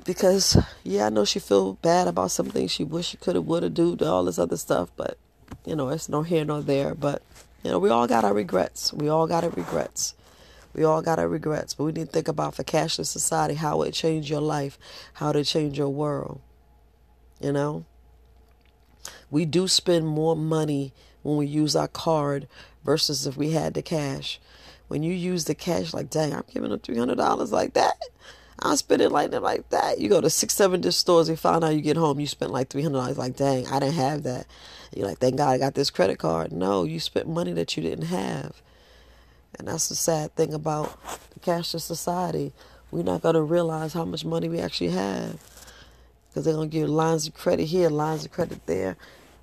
because 0.04 0.56
yeah, 0.82 1.06
I 1.06 1.10
know 1.10 1.24
she 1.24 1.38
feel 1.38 1.74
bad 1.74 2.08
about 2.08 2.30
some 2.30 2.46
things 2.46 2.70
she 2.70 2.84
wish 2.84 3.08
she 3.08 3.16
could 3.16 3.34
have 3.34 3.44
would 3.44 3.62
have 3.62 3.74
do 3.74 3.96
all 4.02 4.24
this 4.24 4.38
other 4.38 4.56
stuff, 4.56 4.90
but 4.96 5.18
you 5.64 5.76
know, 5.76 5.88
it's 5.88 6.08
no 6.08 6.22
here 6.22 6.44
nor 6.44 6.62
there. 6.62 6.94
But 6.94 7.22
you 7.62 7.70
know, 7.70 7.78
we 7.78 7.90
all 7.90 8.06
got 8.06 8.24
our 8.24 8.34
regrets. 8.34 8.92
We 8.92 9.08
all 9.08 9.26
got 9.26 9.44
our 9.44 9.50
regrets. 9.50 10.14
We 10.74 10.84
all 10.84 11.02
got 11.02 11.18
our 11.18 11.28
regrets, 11.28 11.74
but 11.74 11.84
we 11.84 11.92
need 11.92 12.06
to 12.06 12.12
think 12.12 12.28
about 12.28 12.54
for 12.54 12.62
cashless 12.62 13.06
society 13.06 13.54
how 13.54 13.82
it 13.82 13.92
changed 13.92 14.30
your 14.30 14.40
life, 14.40 14.78
how 15.14 15.30
it 15.30 15.44
changed 15.44 15.76
your 15.76 15.88
world. 15.88 16.40
You 17.40 17.52
know? 17.52 17.84
We 19.30 19.44
do 19.44 19.66
spend 19.66 20.06
more 20.06 20.36
money 20.36 20.92
when 21.22 21.36
we 21.36 21.46
use 21.46 21.74
our 21.74 21.88
card 21.88 22.46
versus 22.84 23.26
if 23.26 23.36
we 23.36 23.50
had 23.50 23.74
the 23.74 23.82
cash. 23.82 24.40
When 24.88 25.02
you 25.02 25.12
use 25.12 25.44
the 25.44 25.54
cash, 25.54 25.92
like, 25.92 26.10
dang, 26.10 26.34
I'm 26.34 26.44
giving 26.52 26.70
them 26.70 26.80
$300 26.80 27.50
like 27.50 27.74
that. 27.74 27.96
I 28.62 28.74
spend 28.74 29.00
it 29.00 29.10
like 29.10 29.30
that, 29.30 29.42
like 29.42 29.68
that. 29.70 30.00
You 30.00 30.08
go 30.08 30.20
to 30.20 30.28
six, 30.28 30.54
seven 30.54 30.80
different 30.80 30.94
stores, 30.94 31.28
you 31.28 31.36
find 31.36 31.64
out 31.64 31.74
you 31.74 31.80
get 31.80 31.96
home, 31.96 32.20
you 32.20 32.26
spent 32.26 32.52
like 32.52 32.68
$300. 32.68 33.16
Like, 33.16 33.36
dang, 33.36 33.66
I 33.68 33.78
didn't 33.78 33.94
have 33.94 34.22
that. 34.24 34.46
You're 34.94 35.06
like, 35.06 35.18
thank 35.18 35.36
God 35.36 35.48
I 35.48 35.58
got 35.58 35.74
this 35.74 35.90
credit 35.90 36.18
card. 36.18 36.52
No, 36.52 36.84
you 36.84 37.00
spent 37.00 37.28
money 37.28 37.52
that 37.52 37.76
you 37.76 37.82
didn't 37.82 38.06
have. 38.06 38.60
And 39.58 39.68
that's 39.68 39.88
the 39.88 39.94
sad 39.94 40.34
thing 40.34 40.52
about 40.52 40.98
the 41.32 41.40
cashless 41.40 41.82
society. 41.82 42.52
We're 42.90 43.04
not 43.04 43.22
to 43.22 43.42
realize 43.42 43.92
how 43.92 44.04
much 44.04 44.24
money 44.24 44.48
we 44.48 44.58
actually 44.58 44.90
have. 44.90 45.38
Because 46.28 46.44
they're 46.44 46.54
to 46.56 46.66
give 46.66 46.88
lines 46.88 47.26
of 47.26 47.34
credit 47.34 47.66
here, 47.66 47.88
lines 47.88 48.24
of 48.24 48.32
credit 48.32 48.66
there. 48.66 48.96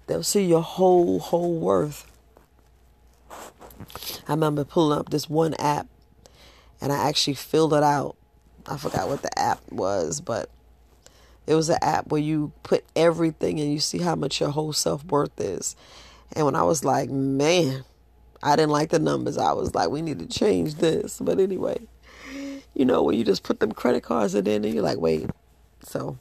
They'll 0.07 0.23
see 0.23 0.45
your 0.45 0.61
whole, 0.61 1.19
whole 1.19 1.59
worth. 1.59 2.09
I 4.27 4.33
remember 4.33 4.63
pulling 4.63 4.97
up 4.97 5.09
this 5.09 5.29
one 5.29 5.53
app 5.55 5.87
and 6.81 6.91
I 6.91 7.07
actually 7.07 7.35
filled 7.35 7.73
it 7.73 7.83
out. 7.83 8.16
I 8.67 8.77
forgot 8.77 9.07
what 9.07 9.21
the 9.21 9.39
app 9.39 9.61
was, 9.71 10.21
but 10.21 10.49
it 11.45 11.55
was 11.55 11.69
an 11.69 11.77
app 11.81 12.07
where 12.07 12.21
you 12.21 12.51
put 12.63 12.83
everything 12.95 13.59
and 13.59 13.71
you 13.71 13.79
see 13.79 13.99
how 13.99 14.15
much 14.15 14.41
your 14.41 14.49
whole 14.49 14.73
self 14.73 15.03
worth 15.05 15.39
is. 15.39 15.75
And 16.33 16.45
when 16.45 16.55
I 16.55 16.63
was 16.63 16.83
like, 16.83 17.09
man, 17.09 17.85
I 18.43 18.55
didn't 18.55 18.71
like 18.71 18.89
the 18.89 18.99
numbers. 18.99 19.37
I 19.37 19.53
was 19.53 19.73
like, 19.73 19.89
we 19.89 20.01
need 20.01 20.19
to 20.19 20.27
change 20.27 20.75
this. 20.75 21.19
But 21.19 21.39
anyway, 21.39 21.87
you 22.73 22.85
know, 22.85 23.03
when 23.03 23.17
you 23.17 23.23
just 23.23 23.43
put 23.43 23.59
them 23.59 23.71
credit 23.71 24.03
cards 24.03 24.35
in 24.35 24.47
and 24.47 24.65
you're 24.73 24.83
like, 24.83 24.99
wait. 24.99 25.29
So, 25.83 26.17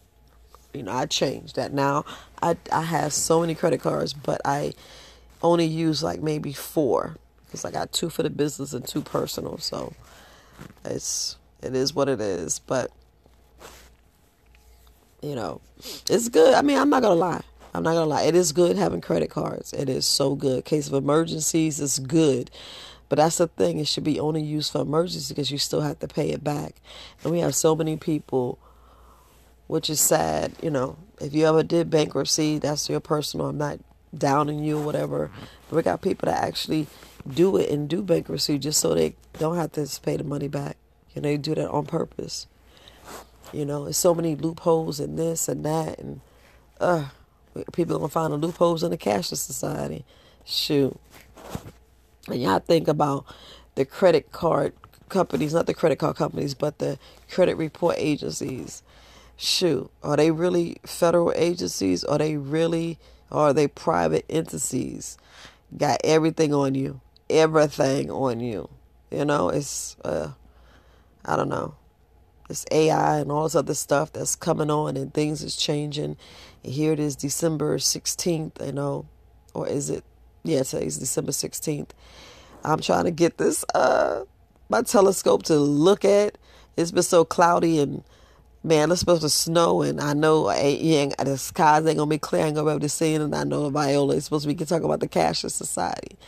you 0.72 0.84
know, 0.84 0.92
I 0.92 1.06
changed 1.06 1.56
that. 1.56 1.72
Now 1.72 2.04
I 2.40 2.56
I 2.72 2.82
have 2.82 3.12
so 3.12 3.40
many 3.40 3.54
credit 3.54 3.80
cards, 3.80 4.12
but 4.12 4.40
I 4.44 4.72
only 5.42 5.66
use 5.66 6.02
like 6.02 6.22
maybe 6.22 6.52
four 6.52 7.16
because 7.46 7.64
I 7.64 7.70
got 7.70 7.92
two 7.92 8.10
for 8.10 8.22
the 8.22 8.30
business 8.30 8.72
and 8.72 8.86
two 8.86 9.02
personal. 9.02 9.58
So 9.58 9.92
it's 10.84 11.36
it 11.62 11.74
is 11.74 11.94
what 11.94 12.08
it 12.08 12.20
is. 12.20 12.58
But 12.58 12.90
you 15.22 15.34
know, 15.34 15.60
it's 16.08 16.28
good. 16.28 16.54
I 16.54 16.62
mean, 16.62 16.78
I'm 16.78 16.90
not 16.90 17.02
gonna 17.02 17.14
lie. 17.14 17.42
I'm 17.76 17.82
not 17.82 17.92
gonna 17.92 18.06
lie, 18.06 18.22
it 18.22 18.34
is 18.34 18.52
good 18.52 18.76
having 18.78 19.02
credit 19.02 19.28
cards. 19.28 19.74
It 19.74 19.90
is 19.90 20.06
so 20.06 20.34
good. 20.34 20.64
Case 20.64 20.88
of 20.88 20.94
emergencies, 20.94 21.78
it's 21.78 21.98
good. 21.98 22.50
But 23.10 23.16
that's 23.16 23.36
the 23.36 23.48
thing, 23.48 23.78
it 23.78 23.86
should 23.86 24.02
be 24.02 24.18
only 24.18 24.42
used 24.42 24.72
for 24.72 24.80
emergencies 24.80 25.28
because 25.28 25.50
you 25.50 25.58
still 25.58 25.82
have 25.82 25.98
to 25.98 26.08
pay 26.08 26.30
it 26.30 26.42
back. 26.42 26.76
And 27.22 27.32
we 27.32 27.40
have 27.40 27.54
so 27.54 27.76
many 27.76 27.98
people, 27.98 28.58
which 29.66 29.90
is 29.90 30.00
sad, 30.00 30.54
you 30.62 30.70
know. 30.70 30.96
If 31.20 31.34
you 31.34 31.46
ever 31.46 31.62
did 31.62 31.90
bankruptcy, 31.90 32.58
that's 32.58 32.88
your 32.88 33.00
personal. 33.00 33.48
I'm 33.48 33.58
not 33.58 33.78
downing 34.16 34.64
you 34.64 34.78
or 34.78 34.84
whatever. 34.84 35.30
But 35.68 35.76
we 35.76 35.82
got 35.82 36.00
people 36.00 36.26
that 36.26 36.42
actually 36.42 36.86
do 37.28 37.58
it 37.58 37.68
and 37.68 37.88
do 37.90 38.02
bankruptcy 38.02 38.58
just 38.58 38.80
so 38.80 38.94
they 38.94 39.16
don't 39.38 39.56
have 39.56 39.72
to 39.72 40.00
pay 40.00 40.16
the 40.16 40.24
money 40.24 40.48
back. 40.48 40.78
Know, 41.16 41.22
they 41.22 41.36
do 41.36 41.54
that 41.54 41.70
on 41.70 41.86
purpose. 41.86 42.46
You 43.52 43.64
know, 43.64 43.84
there's 43.84 43.96
so 43.96 44.14
many 44.14 44.36
loopholes 44.36 45.00
in 45.00 45.16
this 45.16 45.48
and 45.48 45.64
that 45.64 45.98
and 45.98 46.20
uh 46.80 47.06
People 47.72 47.96
are 47.96 47.98
gonna 48.00 48.08
find 48.08 48.32
the 48.32 48.36
loopholes 48.36 48.82
in 48.82 48.90
the 48.90 48.98
cashless 48.98 49.38
society. 49.38 50.04
Shoot. 50.44 50.98
And 52.28 52.42
y'all 52.42 52.58
think 52.58 52.88
about 52.88 53.24
the 53.74 53.84
credit 53.84 54.32
card 54.32 54.74
companies, 55.08 55.54
not 55.54 55.66
the 55.66 55.74
credit 55.74 55.98
card 55.98 56.16
companies, 56.16 56.54
but 56.54 56.78
the 56.78 56.98
credit 57.30 57.56
report 57.56 57.96
agencies. 57.98 58.82
Shoot, 59.36 59.90
are 60.02 60.16
they 60.16 60.30
really 60.30 60.78
federal 60.84 61.32
agencies? 61.36 62.04
Are 62.04 62.18
they 62.18 62.36
really, 62.36 62.98
are 63.30 63.52
they 63.52 63.68
private 63.68 64.24
entities? 64.28 65.18
Got 65.76 66.00
everything 66.04 66.54
on 66.54 66.74
you, 66.74 67.00
everything 67.28 68.10
on 68.10 68.40
you. 68.40 68.68
You 69.10 69.24
know, 69.24 69.50
it's, 69.50 69.96
uh, 70.04 70.32
I 71.26 71.36
don't 71.36 71.50
know. 71.50 71.74
It's 72.48 72.66
AI 72.70 73.18
and 73.18 73.32
all 73.32 73.44
this 73.44 73.56
other 73.56 73.74
stuff 73.74 74.12
that's 74.12 74.36
coming 74.36 74.70
on 74.70 74.96
and 74.96 75.12
things 75.12 75.42
is 75.42 75.56
changing 75.56 76.16
here 76.66 76.92
it 76.92 77.00
is 77.00 77.16
December 77.16 77.78
16th, 77.78 78.64
you 78.64 78.72
know, 78.72 79.06
or 79.54 79.68
is 79.68 79.90
it? 79.90 80.04
Yeah, 80.44 80.62
today's 80.62 80.98
December 80.98 81.32
16th. 81.32 81.90
I'm 82.64 82.80
trying 82.80 83.04
to 83.04 83.10
get 83.10 83.38
this 83.38 83.64
uh 83.74 84.24
my 84.68 84.82
telescope 84.82 85.44
to 85.44 85.56
look 85.56 86.04
at. 86.04 86.38
It's 86.76 86.90
been 86.90 87.02
so 87.04 87.24
cloudy 87.24 87.78
and 87.78 88.02
man, 88.64 88.90
it's 88.90 89.00
supposed 89.00 89.22
to 89.22 89.28
snow, 89.28 89.82
and 89.82 90.00
I 90.00 90.12
know 90.12 90.50
ain't, 90.50 91.16
the 91.18 91.38
skies 91.38 91.86
ain't 91.86 91.98
gonna 91.98 92.10
be 92.10 92.18
clear. 92.18 92.42
I 92.42 92.46
ain't 92.46 92.56
gonna 92.56 92.66
be 92.68 92.72
able 92.72 92.80
to 92.80 92.88
see 92.88 93.14
it, 93.14 93.20
and 93.20 93.34
I 93.34 93.44
know 93.44 93.70
Viola 93.70 94.16
is 94.16 94.24
supposed 94.24 94.48
to 94.48 94.52
be 94.52 94.64
talking 94.64 94.84
about 94.84 95.00
the 95.00 95.08
cashless 95.08 95.52
society, 95.52 96.18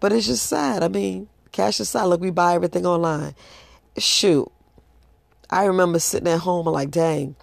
but 0.00 0.12
it's 0.12 0.26
just 0.26 0.46
sad. 0.46 0.82
I 0.82 0.88
mean, 0.88 1.28
cashless 1.52 1.86
society. 1.86 2.08
Look, 2.08 2.20
we 2.20 2.30
buy 2.30 2.54
everything 2.54 2.86
online. 2.86 3.36
Shoot, 4.00 4.50
I 5.50 5.64
remember 5.64 5.98
sitting 5.98 6.28
at 6.28 6.40
home 6.40 6.66
and 6.66 6.74
like, 6.74 6.90
dang, 6.90 7.36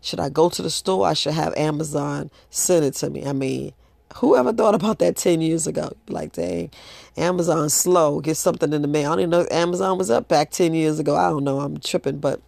should 0.00 0.20
I 0.20 0.28
go 0.28 0.48
to 0.48 0.62
the 0.62 0.70
store? 0.70 1.06
I 1.06 1.14
should 1.14 1.34
have 1.34 1.54
Amazon 1.56 2.30
send 2.50 2.84
it 2.84 2.94
to 2.94 3.08
me. 3.08 3.26
I 3.26 3.32
mean, 3.32 3.72
whoever 4.16 4.52
thought 4.52 4.74
about 4.74 4.98
that 4.98 5.16
10 5.16 5.40
years 5.40 5.66
ago? 5.66 5.92
Like, 6.08 6.32
dang, 6.32 6.70
Amazon's 7.16 7.72
slow. 7.72 8.20
Get 8.20 8.36
something 8.36 8.72
in 8.72 8.82
the 8.82 8.88
mail. 8.88 9.12
I 9.12 9.14
don't 9.14 9.20
even 9.20 9.30
know 9.30 9.46
Amazon 9.50 9.98
was 9.98 10.10
up 10.10 10.28
back 10.28 10.50
10 10.50 10.74
years 10.74 10.98
ago. 10.98 11.16
I 11.16 11.30
don't 11.30 11.44
know. 11.44 11.60
I'm 11.60 11.78
tripping, 11.78 12.18
but 12.18 12.40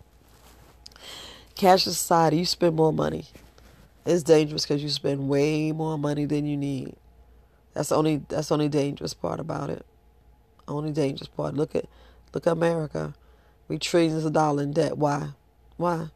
cash 1.55 1.85
society, 1.85 2.39
you 2.39 2.47
spend 2.47 2.77
more 2.77 2.93
money. 2.93 3.27
It's 4.05 4.23
dangerous 4.23 4.67
because 4.67 4.83
you 4.83 4.91
spend 4.91 5.29
way 5.29 5.73
more 5.73 5.97
money 5.97 6.27
than 6.27 6.47
you 6.47 6.57
need. 6.57 6.97
That's 7.73 7.89
the 7.89 7.97
only 7.97 8.23
that's 8.29 8.49
the 8.49 8.55
only 8.55 8.69
dangerous 8.69 9.15
part 9.15 9.41
about 9.41 9.71
it. 9.71 9.85
Only 10.69 10.93
dangerous 10.93 11.29
part. 11.29 11.55
Look 11.55 11.75
at 11.75 11.87
look 12.33 12.47
at 12.47 12.53
America. 12.53 13.15
We 13.69 13.79
trillions 13.79 14.25
of 14.25 14.33
dollars 14.33 14.65
in 14.65 14.73
debt. 14.73 14.99
Why? 14.99 15.31
Why? 15.77 16.09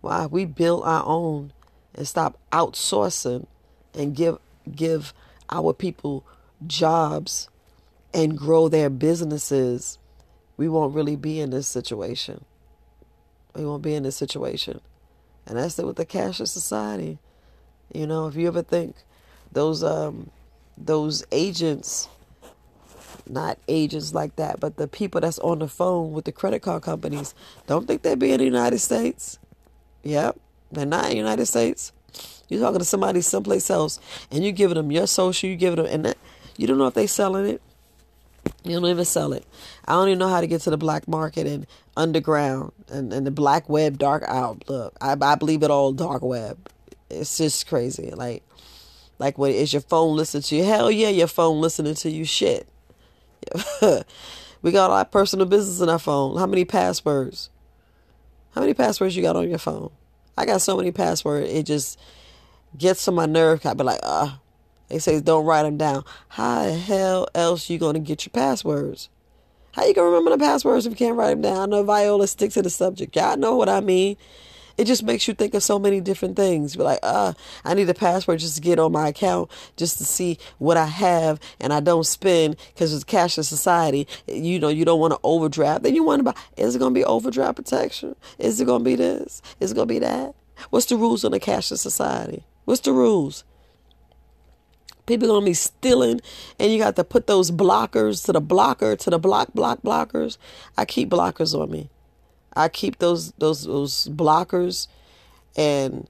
Why? 0.00 0.26
We 0.26 0.44
build 0.44 0.84
our 0.84 1.04
own 1.04 1.52
and 1.94 2.06
stop 2.06 2.38
outsourcing 2.52 3.46
and 3.94 4.14
give 4.14 4.38
give 4.74 5.12
our 5.50 5.72
people 5.72 6.24
jobs 6.66 7.48
and 8.12 8.36
grow 8.36 8.68
their 8.68 8.90
businesses, 8.90 9.98
we 10.56 10.68
won't 10.68 10.94
really 10.94 11.16
be 11.16 11.40
in 11.40 11.50
this 11.50 11.68
situation. 11.68 12.44
We 13.54 13.64
won't 13.64 13.82
be 13.82 13.94
in 13.94 14.02
this 14.02 14.16
situation. 14.16 14.80
And 15.46 15.58
that's 15.58 15.78
it 15.78 15.86
with 15.86 15.96
the 15.96 16.06
cashless 16.06 16.48
society. 16.48 17.18
You 17.92 18.06
know, 18.06 18.26
if 18.26 18.36
you 18.36 18.46
ever 18.48 18.62
think 18.62 18.96
those 19.52 19.82
um 19.82 20.30
those 20.76 21.24
agents 21.32 22.08
not 23.30 23.58
agents 23.68 24.14
like 24.14 24.36
that, 24.36 24.60
but 24.60 24.76
the 24.76 24.88
people 24.88 25.20
that's 25.20 25.38
on 25.40 25.58
the 25.58 25.68
phone 25.68 26.12
with 26.12 26.24
the 26.24 26.32
credit 26.32 26.62
card 26.62 26.82
companies, 26.82 27.34
don't 27.66 27.86
think 27.86 28.02
they 28.02 28.14
be 28.14 28.32
in 28.32 28.38
the 28.38 28.44
United 28.44 28.78
States. 28.78 29.38
Yep, 30.02 30.38
they're 30.72 30.86
not 30.86 31.06
in 31.06 31.10
the 31.10 31.16
United 31.16 31.46
States. 31.46 31.92
You're 32.48 32.60
talking 32.60 32.78
to 32.78 32.84
somebody 32.84 33.20
someplace 33.20 33.70
else, 33.70 34.00
and 34.30 34.44
you 34.44 34.52
giving 34.52 34.76
them 34.76 34.90
your 34.90 35.06
social, 35.06 35.50
you 35.50 35.56
giving 35.56 35.84
them, 35.84 35.92
and 35.92 36.04
that, 36.04 36.18
you 36.56 36.66
don't 36.66 36.78
know 36.78 36.86
if 36.86 36.94
they 36.94 37.06
selling 37.06 37.46
it. 37.46 37.62
You 38.64 38.80
don't 38.80 38.88
even 38.88 39.04
sell 39.04 39.32
it. 39.32 39.44
I 39.86 39.92
don't 39.92 40.08
even 40.08 40.18
know 40.18 40.28
how 40.28 40.40
to 40.40 40.46
get 40.46 40.62
to 40.62 40.70
the 40.70 40.78
black 40.78 41.06
market 41.06 41.46
and 41.46 41.66
underground 41.96 42.72
and, 42.88 43.12
and 43.12 43.26
the 43.26 43.30
black 43.30 43.68
web, 43.68 43.98
dark 43.98 44.22
out. 44.26 44.68
Look, 44.68 44.96
I, 45.00 45.16
I 45.20 45.34
believe 45.34 45.62
it 45.62 45.70
all 45.70 45.92
dark 45.92 46.22
web. 46.22 46.70
It's 47.10 47.36
just 47.36 47.66
crazy. 47.66 48.10
Like, 48.10 48.42
like 49.18 49.36
what 49.36 49.50
is 49.50 49.72
your 49.72 49.82
phone 49.82 50.16
listening 50.16 50.42
to 50.44 50.56
you? 50.56 50.64
Hell 50.64 50.90
yeah, 50.90 51.08
your 51.08 51.26
phone 51.26 51.60
listening 51.60 51.94
to 51.96 52.10
you. 52.10 52.24
Shit. 52.24 52.68
we 54.62 54.72
got 54.72 54.90
our 54.90 55.04
personal 55.04 55.46
business 55.46 55.80
in 55.80 55.88
our 55.88 55.98
phone. 55.98 56.38
How 56.38 56.46
many 56.46 56.64
passwords? 56.64 57.50
How 58.52 58.60
many 58.60 58.74
passwords 58.74 59.16
you 59.16 59.22
got 59.22 59.36
on 59.36 59.48
your 59.48 59.58
phone? 59.58 59.90
I 60.36 60.46
got 60.46 60.60
so 60.60 60.76
many 60.76 60.92
passwords. 60.92 61.50
It 61.50 61.64
just 61.64 61.98
gets 62.76 63.06
on 63.08 63.14
my 63.14 63.26
nerve. 63.26 63.64
I 63.64 63.74
be 63.74 63.84
like, 63.84 64.00
ah. 64.02 64.34
Uh, 64.34 64.38
they 64.88 64.98
say 64.98 65.20
don't 65.20 65.44
write 65.44 65.64
them 65.64 65.76
down. 65.76 66.04
How 66.28 66.64
the 66.64 66.72
hell 66.72 67.28
else 67.34 67.68
you 67.68 67.78
gonna 67.78 67.98
get 67.98 68.24
your 68.24 68.30
passwords? 68.30 69.10
How 69.72 69.84
you 69.84 69.94
gonna 69.94 70.08
remember 70.08 70.30
the 70.30 70.38
passwords 70.38 70.86
if 70.86 70.92
you 70.92 70.96
can't 70.96 71.16
write 71.16 71.30
them 71.30 71.42
down? 71.42 71.58
I 71.58 71.66
know 71.66 71.82
Viola 71.82 72.26
sticks 72.26 72.54
to 72.54 72.62
the 72.62 72.70
subject. 72.70 73.14
Y'all 73.14 73.36
know 73.36 73.54
what 73.56 73.68
I 73.68 73.80
mean. 73.80 74.16
It 74.78 74.86
just 74.86 75.02
makes 75.02 75.26
you 75.26 75.34
think 75.34 75.54
of 75.54 75.62
so 75.64 75.78
many 75.78 76.00
different 76.00 76.36
things. 76.36 76.76
Be 76.76 76.84
like, 76.84 77.00
uh, 77.02 77.32
I 77.64 77.74
need 77.74 77.90
a 77.90 77.94
password 77.94 78.38
just 78.38 78.54
to 78.54 78.62
get 78.62 78.78
on 78.78 78.92
my 78.92 79.08
account, 79.08 79.50
just 79.76 79.98
to 79.98 80.04
see 80.04 80.38
what 80.58 80.76
I 80.76 80.86
have, 80.86 81.40
and 81.60 81.72
I 81.72 81.80
don't 81.80 82.06
spend 82.06 82.56
because 82.72 82.94
it's 82.94 83.04
cashless 83.04 83.46
society. 83.46 84.06
You 84.28 84.60
know, 84.60 84.68
you 84.68 84.84
don't 84.84 85.00
want 85.00 85.14
to 85.14 85.20
overdraft. 85.24 85.82
Then 85.82 85.96
you 85.96 86.04
wonder 86.04 86.22
about 86.22 86.36
is 86.56 86.76
it 86.76 86.78
gonna 86.78 86.94
be 86.94 87.04
overdraft 87.04 87.56
protection? 87.56 88.14
Is 88.38 88.60
it 88.60 88.66
gonna 88.66 88.84
be 88.84 88.94
this? 88.94 89.42
Is 89.58 89.72
it 89.72 89.74
gonna 89.74 89.86
be 89.86 89.98
that? 89.98 90.34
What's 90.70 90.86
the 90.86 90.96
rules 90.96 91.24
on 91.24 91.34
a 91.34 91.40
cashless 91.40 91.78
society? 91.78 92.44
What's 92.64 92.82
the 92.82 92.92
rules? 92.92 93.42
People 95.06 95.26
gonna 95.26 95.44
be 95.44 95.54
stealing, 95.54 96.20
and 96.60 96.70
you 96.70 96.78
got 96.78 96.94
to 96.96 97.02
put 97.02 97.26
those 97.26 97.50
blockers 97.50 98.24
to 98.26 98.32
the 98.32 98.40
blocker 98.40 98.94
to 98.94 99.10
the 99.10 99.18
block 99.18 99.52
block 99.54 99.82
blockers. 99.82 100.38
I 100.76 100.84
keep 100.84 101.08
blockers 101.08 101.58
on 101.58 101.70
me. 101.70 101.90
I 102.58 102.68
keep 102.68 102.98
those 102.98 103.32
those 103.32 103.64
those 103.64 104.08
blockers, 104.08 104.88
and 105.56 106.08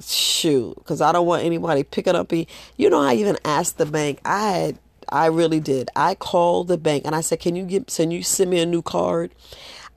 shoot, 0.00 0.74
because 0.76 1.00
I 1.00 1.10
don't 1.12 1.26
want 1.26 1.44
anybody 1.44 1.82
picking 1.82 2.14
up. 2.14 2.32
you 2.32 2.90
know, 2.90 3.00
I 3.00 3.14
even 3.14 3.38
asked 3.44 3.78
the 3.78 3.86
bank. 3.86 4.20
I 4.24 4.50
had 4.50 4.78
I 5.08 5.26
really 5.26 5.58
did. 5.58 5.88
I 5.96 6.14
called 6.14 6.68
the 6.68 6.78
bank 6.78 7.04
and 7.04 7.14
I 7.14 7.20
said, 7.20 7.40
"Can 7.40 7.56
you 7.56 7.64
give? 7.64 7.86
Can 7.86 8.10
you 8.10 8.22
send 8.22 8.50
me 8.50 8.60
a 8.60 8.66
new 8.66 8.82
card? 8.82 9.34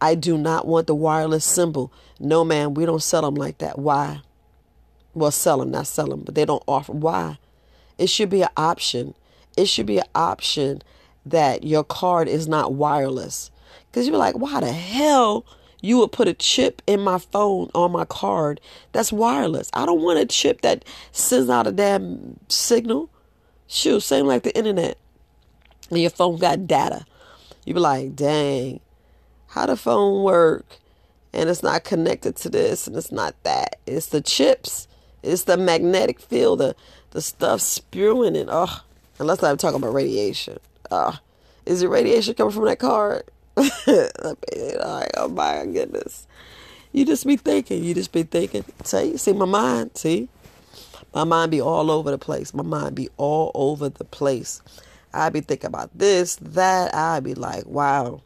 I 0.02 0.16
do 0.16 0.38
not 0.38 0.68
want 0.68 0.88
the 0.88 0.96
wireless 0.96 1.46
symbol. 1.46 1.92
No, 2.20 2.44
man, 2.44 2.74
we 2.74 2.86
don't 2.86 3.02
sell 3.02 3.22
them 3.22 3.36
like 3.36 3.60
that. 3.60 3.80
Why? 3.80 4.22
Well, 5.14 5.32
sell 5.32 5.60
them, 5.60 5.72
not 5.72 5.88
sell 5.88 6.08
them, 6.08 6.22
but 6.22 6.36
they 6.36 6.46
don't 6.46 6.64
offer. 6.68 6.92
Why? 6.92 7.38
It 7.98 8.08
should 8.08 8.30
be 8.30 8.42
an 8.42 8.50
option. 8.58 9.14
It 9.56 9.66
should 9.68 9.86
be 9.86 10.00
an 10.00 10.08
option 10.16 10.82
that 11.26 11.64
your 11.64 11.84
card 11.84 12.28
is 12.28 12.48
not 12.48 12.74
wireless. 12.74 13.52
Because 13.90 14.08
you're 14.08 14.18
like, 14.18 14.36
why 14.36 14.60
the 14.60 14.72
hell 14.72 15.46
you 15.84 15.98
would 15.98 16.14
put 16.14 16.30
a 16.30 16.34
chip 16.34 16.82
in 16.88 17.02
my 17.02 17.20
phone 17.20 17.70
on 17.76 17.92
my 17.92 18.06
card 18.06 18.62
that's 18.94 19.12
wireless? 19.12 19.70
I 19.74 19.86
don't 19.86 20.02
want 20.02 20.18
a 20.18 20.26
chip 20.26 20.62
that 20.62 20.86
sends 21.12 21.50
out 21.50 21.68
a 21.68 21.74
damn 21.74 22.40
signal. 22.48 23.10
Shoot, 23.68 24.00
same 24.00 24.26
like 24.26 24.44
the 24.44 24.58
internet. 24.58 24.98
And 25.90 26.00
your 26.00 26.10
phone 26.10 26.38
got 26.38 26.68
data. 26.68 27.06
You 27.66 27.74
be 27.74 27.82
like, 27.82 28.16
dang, 28.16 28.80
how 29.48 29.66
the 29.66 29.76
phone 29.76 30.24
work? 30.24 30.78
And 31.34 31.50
it's 31.50 31.64
not 31.64 31.84
connected 31.84 32.38
to 32.38 32.50
this 32.50 32.88
and 32.88 32.96
it's 32.96 33.12
not 33.12 33.36
that. 33.44 33.76
It's 33.86 34.08
the 34.08 34.22
chips. 34.22 34.88
It's 35.22 35.44
the 35.44 35.58
magnetic 35.58 36.22
field, 36.22 36.60
the 36.60 36.76
the 37.12 37.22
stuff 37.22 37.60
spewing 37.60 38.38
and 38.38 38.50
oh, 38.50 38.84
unless 39.20 39.44
I'm 39.44 39.58
talking 39.58 39.78
about 39.78 39.94
radiation. 39.94 40.60
Uh, 40.90 41.18
is 41.66 41.82
it 41.84 41.88
radiation 41.90 42.36
coming 42.36 42.54
from 42.54 42.66
that 42.66 42.80
card? 42.80 43.24
Oh 43.58 45.30
my 45.32 45.66
goodness. 45.66 46.28
You 46.92 47.06
just 47.06 47.26
be 47.26 47.38
thinking. 47.38 47.84
You 47.84 47.94
just 47.94 48.12
be 48.12 48.24
thinking. 48.24 48.64
See, 48.84 49.18
see 49.18 49.34
my 49.34 49.46
mind. 49.46 49.92
See, 49.96 50.30
my 51.14 51.24
mind 51.24 51.52
be 51.52 51.62
all 51.62 51.92
over 51.92 52.12
the 52.12 52.18
place. 52.18 52.54
My 52.54 52.64
mind 52.64 52.96
be 52.96 53.10
all 53.18 53.52
over 53.54 53.90
the 53.90 54.06
place. 54.06 54.62
I 55.14 55.30
be 55.30 55.42
thinking 55.42 55.68
about 55.68 55.98
this, 55.98 56.38
that. 56.38 56.94
I 56.94 57.20
be 57.20 57.36
like, 57.36 57.66
wow. 57.66 58.22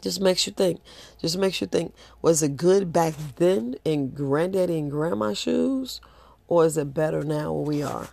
Just 0.00 0.20
makes 0.20 0.46
you 0.46 0.52
think. 0.52 0.80
Just 1.20 1.38
makes 1.38 1.60
you 1.60 1.66
think. 1.66 1.94
Was 2.22 2.42
it 2.42 2.56
good 2.56 2.92
back 2.92 3.14
then 3.36 3.76
in 3.84 4.10
granddaddy 4.10 4.78
and 4.78 4.90
grandma's 4.90 5.38
shoes? 5.38 6.00
or 6.48 6.64
is 6.64 6.76
it 6.76 6.94
better 6.94 7.22
now 7.22 7.52
where 7.52 7.66
we 7.66 7.82
are? 7.82 8.08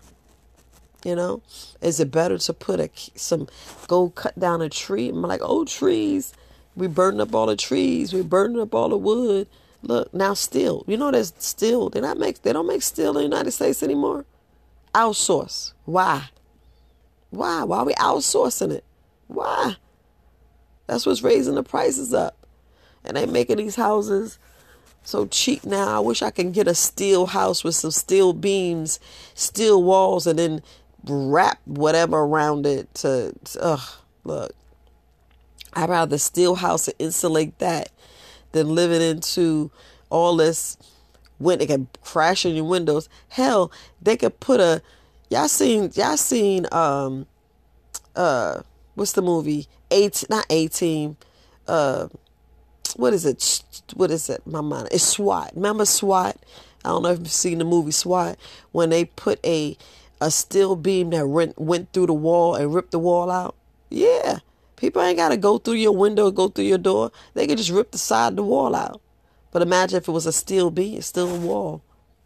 You 1.03 1.15
know, 1.15 1.41
is 1.81 1.99
it 1.99 2.11
better 2.11 2.37
to 2.37 2.53
put 2.53 2.79
a 2.79 2.89
some 3.15 3.47
go 3.87 4.09
cut 4.09 4.37
down 4.37 4.61
a 4.61 4.69
tree? 4.69 5.09
I'm 5.09 5.21
like, 5.23 5.41
oh 5.43 5.65
trees, 5.65 6.33
we 6.75 6.87
burning 6.87 7.21
up 7.21 7.33
all 7.33 7.47
the 7.47 7.55
trees, 7.55 8.13
we 8.13 8.21
burning 8.21 8.61
up 8.61 8.75
all 8.75 8.89
the 8.89 8.97
wood. 8.97 9.47
Look 9.83 10.13
now, 10.13 10.35
steel. 10.35 10.83
You 10.87 10.97
know, 10.97 11.09
there's 11.09 11.33
steel. 11.39 11.89
They 11.89 12.01
not 12.01 12.19
make 12.19 12.43
they 12.43 12.53
don't 12.53 12.67
make 12.67 12.83
steel 12.83 13.09
in 13.09 13.15
the 13.15 13.23
United 13.23 13.51
States 13.51 13.81
anymore. 13.81 14.25
Outsource. 14.93 15.73
Why? 15.85 16.29
Why? 17.31 17.63
Why 17.63 17.79
are 17.79 17.85
we 17.85 17.93
outsourcing 17.93 18.71
it? 18.71 18.83
Why? 19.27 19.77
That's 20.85 21.05
what's 21.05 21.23
raising 21.23 21.55
the 21.55 21.63
prices 21.63 22.13
up, 22.13 22.45
and 23.03 23.17
they 23.17 23.25
making 23.25 23.57
these 23.57 23.75
houses 23.75 24.37
so 25.03 25.25
cheap 25.25 25.65
now. 25.65 25.97
I 25.97 25.99
wish 25.99 26.21
I 26.21 26.29
could 26.29 26.53
get 26.53 26.67
a 26.67 26.75
steel 26.75 27.27
house 27.27 27.63
with 27.63 27.75
some 27.75 27.91
steel 27.91 28.33
beams, 28.33 28.99
steel 29.33 29.81
walls, 29.81 30.27
and 30.27 30.37
then 30.37 30.61
wrap 31.05 31.59
whatever 31.65 32.17
around 32.17 32.65
it 32.65 32.93
to, 32.95 33.33
ugh, 33.59 33.81
look. 34.23 34.53
I'd 35.73 35.89
rather 35.89 36.17
steel 36.17 36.55
house 36.55 36.87
and 36.87 36.95
insulate 36.99 37.57
that 37.59 37.89
than 38.51 38.75
living 38.75 39.01
into 39.01 39.71
all 40.09 40.35
this 40.35 40.77
when 41.37 41.61
it 41.61 41.67
can 41.67 41.87
crash 42.03 42.45
in 42.45 42.55
your 42.55 42.65
windows. 42.65 43.09
Hell, 43.29 43.71
they 44.01 44.17
could 44.17 44.39
put 44.39 44.59
a 44.59 44.81
y'all 45.29 45.47
seen 45.47 45.89
y'all 45.95 46.17
seen 46.17 46.65
um 46.73 47.25
uh 48.15 48.61
what's 48.95 49.13
the 49.13 49.21
movie? 49.21 49.67
Eight 49.89 50.25
not 50.29 50.45
eighteen 50.49 51.15
uh 51.67 52.09
what 52.97 53.13
is 53.13 53.25
it? 53.25 53.63
What 53.95 54.11
is 54.11 54.29
it? 54.29 54.45
My 54.45 54.61
mind. 54.61 54.89
It's 54.91 55.03
SWAT. 55.03 55.53
Remember 55.55 55.85
SWAT? 55.85 56.37
I 56.83 56.89
don't 56.89 57.03
know 57.03 57.09
if 57.09 57.19
you've 57.19 57.31
seen 57.31 57.59
the 57.59 57.63
movie 57.63 57.91
SWAT 57.91 58.37
when 58.71 58.89
they 58.89 59.05
put 59.05 59.39
a 59.45 59.77
a 60.21 60.31
steel 60.31 60.77
beam 60.77 61.09
that 61.09 61.27
went 61.27 61.59
went 61.59 61.91
through 61.91 62.05
the 62.05 62.13
wall 62.13 62.55
and 62.55 62.73
ripped 62.73 62.91
the 62.91 62.99
wall 62.99 63.29
out. 63.29 63.55
Yeah, 63.89 64.39
People 64.81 65.03
ain't 65.03 65.17
got 65.17 65.29
to 65.29 65.37
go 65.37 65.59
through 65.59 65.75
your 65.75 65.95
window, 65.95 66.31
go 66.31 66.47
through 66.47 66.65
your 66.65 66.79
door. 66.79 67.11
They 67.35 67.45
can 67.45 67.55
just 67.55 67.69
rip 67.69 67.91
the 67.91 67.99
side 67.99 68.29
of 68.29 68.35
the 68.37 68.43
wall 68.43 68.75
out. 68.75 68.99
But 69.51 69.61
imagine 69.61 69.97
if 69.97 70.07
it 70.07 70.11
was 70.11 70.25
a 70.25 70.33
steel 70.33 70.71
beam, 70.71 70.99
steel 71.03 71.37
wall. 71.37 71.83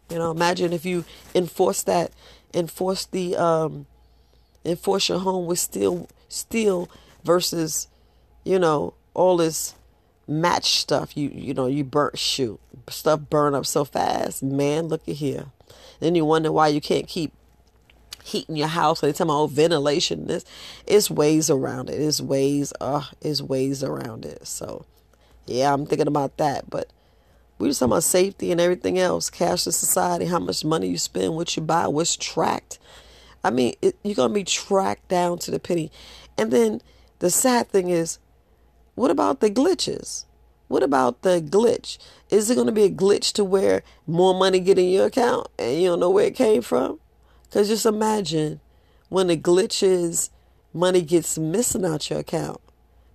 You 0.08 0.16
know, 0.16 0.30
imagine 0.30 0.72
if 0.72 0.86
you 0.86 1.04
enforce 1.34 1.82
that, 1.82 2.12
enforce 2.54 3.04
the, 3.04 3.36
um, 3.36 3.84
enforce 4.64 5.10
your 5.10 5.18
home 5.18 5.44
with 5.44 5.58
steel, 5.58 6.08
steel 6.30 6.88
versus, 7.24 7.88
you 8.42 8.58
know, 8.58 8.94
all 9.12 9.36
this 9.36 9.74
match 10.26 10.80
stuff. 10.80 11.14
You, 11.14 11.28
you 11.28 11.52
know, 11.52 11.66
you 11.66 11.84
burn, 11.84 12.12
shoot, 12.14 12.58
stuff 12.88 13.20
burn 13.28 13.54
up 13.54 13.66
so 13.66 13.84
fast. 13.84 14.42
Man, 14.42 14.88
look 14.88 15.06
at 15.06 15.16
here. 15.16 15.48
Then 16.00 16.14
you 16.14 16.24
wonder 16.24 16.50
why 16.50 16.68
you 16.68 16.80
can't 16.80 17.06
keep 17.06 17.34
heating 18.26 18.56
your 18.56 18.68
house. 18.68 19.02
And 19.02 19.12
they 19.12 19.16
tell 19.16 19.26
me, 19.26 19.32
oh, 19.32 19.46
ventilation. 19.46 20.26
This 20.26 20.44
is 20.86 21.10
ways 21.10 21.48
around 21.50 21.90
it. 21.90 21.94
it. 21.94 22.00
Is 22.00 22.22
ways, 22.22 22.72
uh, 22.80 23.04
it's 23.20 23.40
ways 23.40 23.82
around 23.82 24.24
it. 24.24 24.46
So, 24.46 24.84
yeah, 25.46 25.72
I'm 25.72 25.86
thinking 25.86 26.08
about 26.08 26.36
that. 26.38 26.68
But 26.68 26.92
we 27.58 27.68
just 27.68 27.80
talking 27.80 27.92
about 27.92 28.04
safety 28.04 28.52
and 28.52 28.60
everything 28.60 28.98
else. 28.98 29.30
Cashless 29.30 29.74
society, 29.74 30.26
how 30.26 30.38
much 30.38 30.64
money 30.64 30.88
you 30.88 30.98
spend, 30.98 31.34
what 31.34 31.56
you 31.56 31.62
buy, 31.62 31.86
what's 31.86 32.16
tracked. 32.16 32.78
I 33.42 33.50
mean, 33.50 33.74
it, 33.80 33.96
you're 34.02 34.14
gonna 34.14 34.34
be 34.34 34.44
tracked 34.44 35.08
down 35.08 35.38
to 35.40 35.50
the 35.50 35.60
penny. 35.60 35.90
And 36.36 36.50
then 36.50 36.80
the 37.20 37.30
sad 37.30 37.68
thing 37.68 37.88
is, 37.88 38.18
what 38.94 39.10
about 39.10 39.40
the 39.40 39.50
glitches? 39.50 40.24
What 40.68 40.82
about 40.82 41.22
the 41.22 41.40
glitch? 41.40 41.98
Is 42.28 42.50
it 42.50 42.56
going 42.56 42.66
to 42.66 42.72
be 42.72 42.84
a 42.84 42.90
glitch 42.90 43.32
to 43.34 43.44
where 43.44 43.82
more 44.06 44.34
money 44.34 44.58
get 44.58 44.78
in 44.78 44.88
your 44.88 45.06
account 45.06 45.48
and 45.58 45.80
you 45.80 45.88
don't 45.88 46.00
know 46.00 46.10
where 46.10 46.26
it 46.26 46.34
came 46.34 46.62
from? 46.62 46.98
Because 47.48 47.68
just 47.68 47.86
imagine 47.86 48.60
when 49.08 49.28
the 49.28 49.36
glitches, 49.36 50.30
money 50.72 51.02
gets 51.02 51.38
missing 51.38 51.84
out 51.84 52.10
your 52.10 52.20
account 52.20 52.60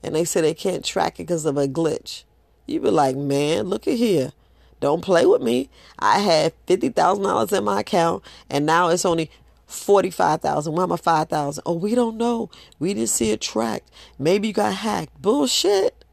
and 0.04 0.16
they 0.16 0.26
say 0.26 0.42
they 0.42 0.54
can't 0.54 0.84
track 0.84 1.20
it 1.20 1.24
because 1.28 1.46
of 1.46 1.58
a 1.58 1.68
glitch. 1.68 2.24
You 2.66 2.80
be 2.80 2.90
like, 2.90 3.16
man, 3.16 3.66
look 3.66 3.88
at 3.88 3.98
here. 3.98 4.32
Don't 4.80 5.02
play 5.04 5.26
with 5.26 5.42
me. 5.42 5.70
I 6.00 6.20
had 6.20 6.54
fifty 6.66 6.90
thousand 6.90 7.24
dollars 7.24 7.52
in 7.52 7.64
my 7.64 7.82
account 7.82 8.24
and 8.50 8.66
now 8.66 8.90
it's 8.90 9.06
only 9.06 9.30
forty-five 9.68 10.42
thousand. 10.42 10.74
Why 10.74 10.84
am 10.84 10.92
I 10.92 10.98
five 10.98 11.30
thousand? 11.30 11.64
Oh, 11.66 11.74
we 11.74 11.94
don't 11.94 12.18
know. 12.18 12.50
We 12.80 12.94
didn't 12.94 13.10
see 13.10 13.32
it 13.32 13.42
tracked. 13.42 13.92
Maybe 14.18 14.48
you 14.48 14.54
got 14.54 14.74
hacked. 14.74 15.22
Bullshit. 15.22 16.04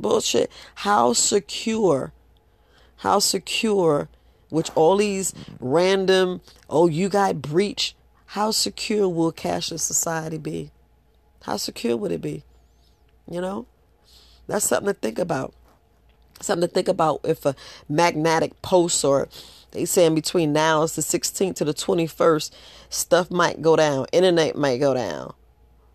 Bullshit. 0.00 0.50
How 0.76 1.12
secure? 1.12 2.12
How 2.96 3.20
secure? 3.20 4.08
Which 4.52 4.70
all 4.74 4.98
these 4.98 5.32
random, 5.60 6.42
oh, 6.68 6.86
you 6.86 7.08
got 7.08 7.40
breach. 7.40 7.96
How 8.26 8.50
secure 8.50 9.08
will 9.08 9.32
cashless 9.32 9.80
society 9.80 10.36
be? 10.36 10.70
How 11.44 11.56
secure 11.56 11.96
would 11.96 12.12
it 12.12 12.20
be? 12.20 12.44
You 13.26 13.40
know, 13.40 13.64
that's 14.46 14.66
something 14.66 14.92
to 14.92 15.00
think 15.00 15.18
about. 15.18 15.54
Something 16.42 16.68
to 16.68 16.74
think 16.74 16.88
about 16.88 17.20
if 17.24 17.46
a 17.46 17.56
magnetic 17.88 18.60
post 18.60 19.02
or 19.06 19.30
they 19.70 19.86
saying 19.86 20.14
between 20.14 20.52
now 20.52 20.82
it's 20.82 20.96
the 20.96 21.02
16th 21.02 21.54
to 21.56 21.64
the 21.64 21.72
21st, 21.72 22.50
stuff 22.90 23.30
might 23.30 23.62
go 23.62 23.74
down, 23.74 24.04
internet 24.12 24.54
might 24.54 24.80
go 24.80 24.92
down, 24.92 25.32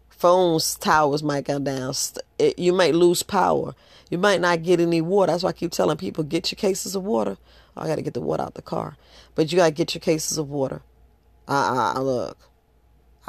phones 0.09 0.73
towers 0.73 1.21
might 1.21 1.45
go 1.45 1.59
down. 1.59 1.93
It, 2.39 2.57
you 2.57 2.73
might 2.73 2.95
lose 2.95 3.21
power. 3.21 3.75
You 4.09 4.17
might 4.17 4.41
not 4.41 4.63
get 4.63 4.79
any 4.79 5.01
water. 5.01 5.31
That's 5.31 5.43
why 5.43 5.49
I 5.49 5.53
keep 5.53 5.71
telling 5.71 5.97
people 5.97 6.23
get 6.23 6.51
your 6.51 6.57
cases 6.57 6.95
of 6.95 7.03
water. 7.03 7.37
I 7.77 7.87
got 7.87 7.95
to 7.95 8.01
get 8.01 8.13
the 8.13 8.21
water 8.21 8.43
out 8.43 8.55
the 8.55 8.61
car, 8.61 8.97
but 9.35 9.51
you 9.51 9.57
got 9.57 9.67
to 9.67 9.71
get 9.71 9.93
your 9.93 10.01
cases 10.01 10.37
of 10.37 10.49
water. 10.49 10.81
Uh, 11.47 11.93
uh, 11.95 12.01
look. 12.01 12.37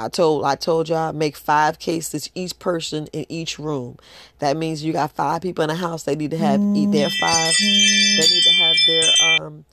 I 0.01 0.09
told 0.09 0.45
I 0.45 0.55
told 0.55 0.89
y'all 0.89 1.13
make 1.13 1.37
five 1.37 1.81
cases 1.81 2.31
each 2.35 2.57
person 2.61 3.09
in 3.13 3.27
each 3.29 3.59
room. 3.59 3.99
That 4.39 4.57
means 4.57 4.85
you 4.85 4.93
got 4.93 5.11
five 5.11 5.43
people 5.43 5.65
in 5.65 5.71
a 5.71 5.75
house. 5.75 6.05
They 6.05 6.15
need 6.15 6.31
to 6.31 6.39
have 6.39 6.63
eat 6.73 6.93
their 6.93 7.11
five. 7.11 7.53
They 7.59 8.27
need 8.31 8.43
to 8.43 8.53
have 8.53 8.77
their 8.87 9.47
um 9.47 9.65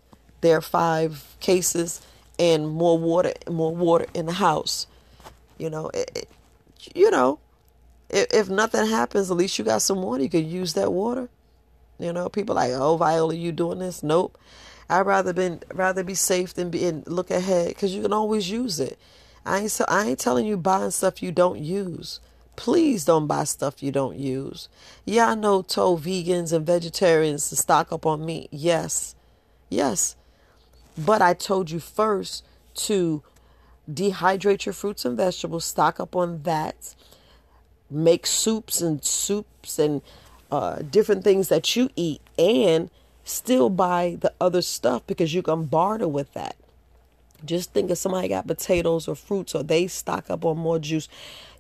their 0.42 0.62
five 0.62 1.36
cases 1.40 2.02
and 2.40 2.68
more 2.68 2.98
water 2.98 3.34
more 3.48 3.76
water 3.76 4.08
in 4.16 4.26
the 4.26 4.34
house. 4.34 4.88
You 5.60 5.70
know, 5.70 5.90
it, 5.94 6.12
it, 6.16 6.30
you 6.96 7.12
know, 7.12 7.40
if, 8.10 8.34
if 8.34 8.50
nothing 8.50 8.88
happens, 8.88 9.30
at 9.30 9.38
least 9.38 9.60
you 9.60 9.66
got 9.66 9.84
some 9.84 10.02
water. 10.02 10.24
You 10.24 10.30
could 10.30 10.46
use 10.46 10.74
that 10.74 10.92
water. 10.92 11.30
You 12.00 12.12
know, 12.12 12.30
people 12.30 12.56
like, 12.56 12.72
oh, 12.72 12.98
Viola, 12.98 13.36
you 13.36 13.52
doing 13.52 13.80
this? 13.80 14.04
Nope. 14.04 14.38
I'd 14.90 15.06
rather 15.06 15.34
been 15.34 15.62
rather 15.74 16.04
be 16.04 16.14
safe 16.14 16.54
than 16.54 16.70
be 16.70 16.86
and 16.86 17.06
look 17.08 17.32
ahead 17.32 17.70
because 17.70 17.94
you 17.94 18.02
can 18.02 18.14
always 18.14 18.50
use 18.50 18.80
it. 18.80 19.00
I 19.46 19.60
ain't 19.60 19.82
I 19.88 20.06
ain't 20.08 20.20
telling 20.20 20.46
you 20.46 20.58
buying 20.58 20.92
stuff 20.92 21.22
you 21.24 21.32
don't 21.32 21.60
use. 21.60 22.20
Please 22.56 23.04
don't 23.04 23.28
buy 23.28 23.44
stuff 23.44 23.84
you 23.84 23.92
don't 23.92 24.18
use. 24.18 24.70
Yeah, 25.04 25.30
I 25.30 25.36
know 25.36 25.62
told 25.62 26.04
vegans 26.04 26.54
and 26.54 26.66
vegetarians 26.66 27.50
to 27.50 27.56
stock 27.56 27.92
up 27.92 28.06
on 28.06 28.26
meat. 28.26 28.48
Yes. 28.52 29.16
Yes. 29.70 30.16
But 30.98 31.22
I 31.22 31.34
told 31.34 31.70
you 31.70 31.80
first 31.80 32.46
to 32.76 33.24
dehydrate 33.92 34.66
your 34.66 34.74
fruits 34.74 35.06
and 35.06 35.18
vegetables, 35.18 35.66
stock 35.66 36.00
up 36.00 36.16
on 36.16 36.44
that, 36.44 36.96
make 37.90 38.26
soups 38.26 38.82
and 38.82 39.04
soups 39.04 39.78
and 39.78 40.02
uh, 40.52 40.78
different 40.78 41.24
things 41.24 41.50
that 41.50 41.76
you 41.76 41.90
eat, 41.96 42.22
and 42.38 42.90
still 43.26 43.70
buy 43.70 44.18
the 44.22 44.32
other 44.40 44.62
stuff 44.62 45.06
because 45.06 45.34
you 45.34 45.42
can 45.42 45.66
barter 45.66 46.08
with 46.08 46.34
that. 46.34 46.56
Just 47.44 47.74
think 47.74 47.92
if 47.92 47.98
somebody 47.98 48.30
got 48.30 48.48
potatoes 48.48 49.08
or 49.08 49.16
fruits 49.16 49.54
or 49.54 49.64
they 49.64 49.88
stock 49.88 50.30
up 50.30 50.46
on 50.46 50.58
more 50.58 50.80
juice, 50.80 51.10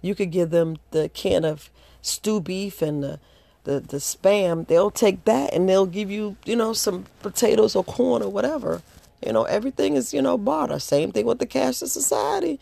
you 0.02 0.16
could 0.16 0.32
give 0.32 0.52
them 0.52 0.78
the 0.92 1.10
can 1.10 1.44
of 1.44 1.70
stew 2.02 2.40
beef 2.40 2.82
and 2.82 3.04
the, 3.04 3.20
the, 3.66 3.80
the 3.80 3.98
spam. 3.98 4.66
They'll 4.68 4.92
take 4.92 5.26
that 5.26 5.54
and 5.54 5.68
they'll 5.68 5.86
give 5.86 6.10
you, 6.10 6.38
you 6.46 6.56
know, 6.56 6.74
some 6.74 7.06
potatoes 7.22 7.76
or 7.76 7.84
corn 7.84 8.22
or 8.22 8.30
whatever. 8.30 8.82
You 9.26 9.34
know, 9.34 9.44
everything 9.44 9.96
is, 9.96 10.14
you 10.14 10.22
know, 10.22 10.38
barter. 10.38 10.80
Same 10.80 11.12
thing 11.12 11.26
with 11.26 11.40
the 11.40 11.48
cashless 11.48 11.90
society. 11.90 12.60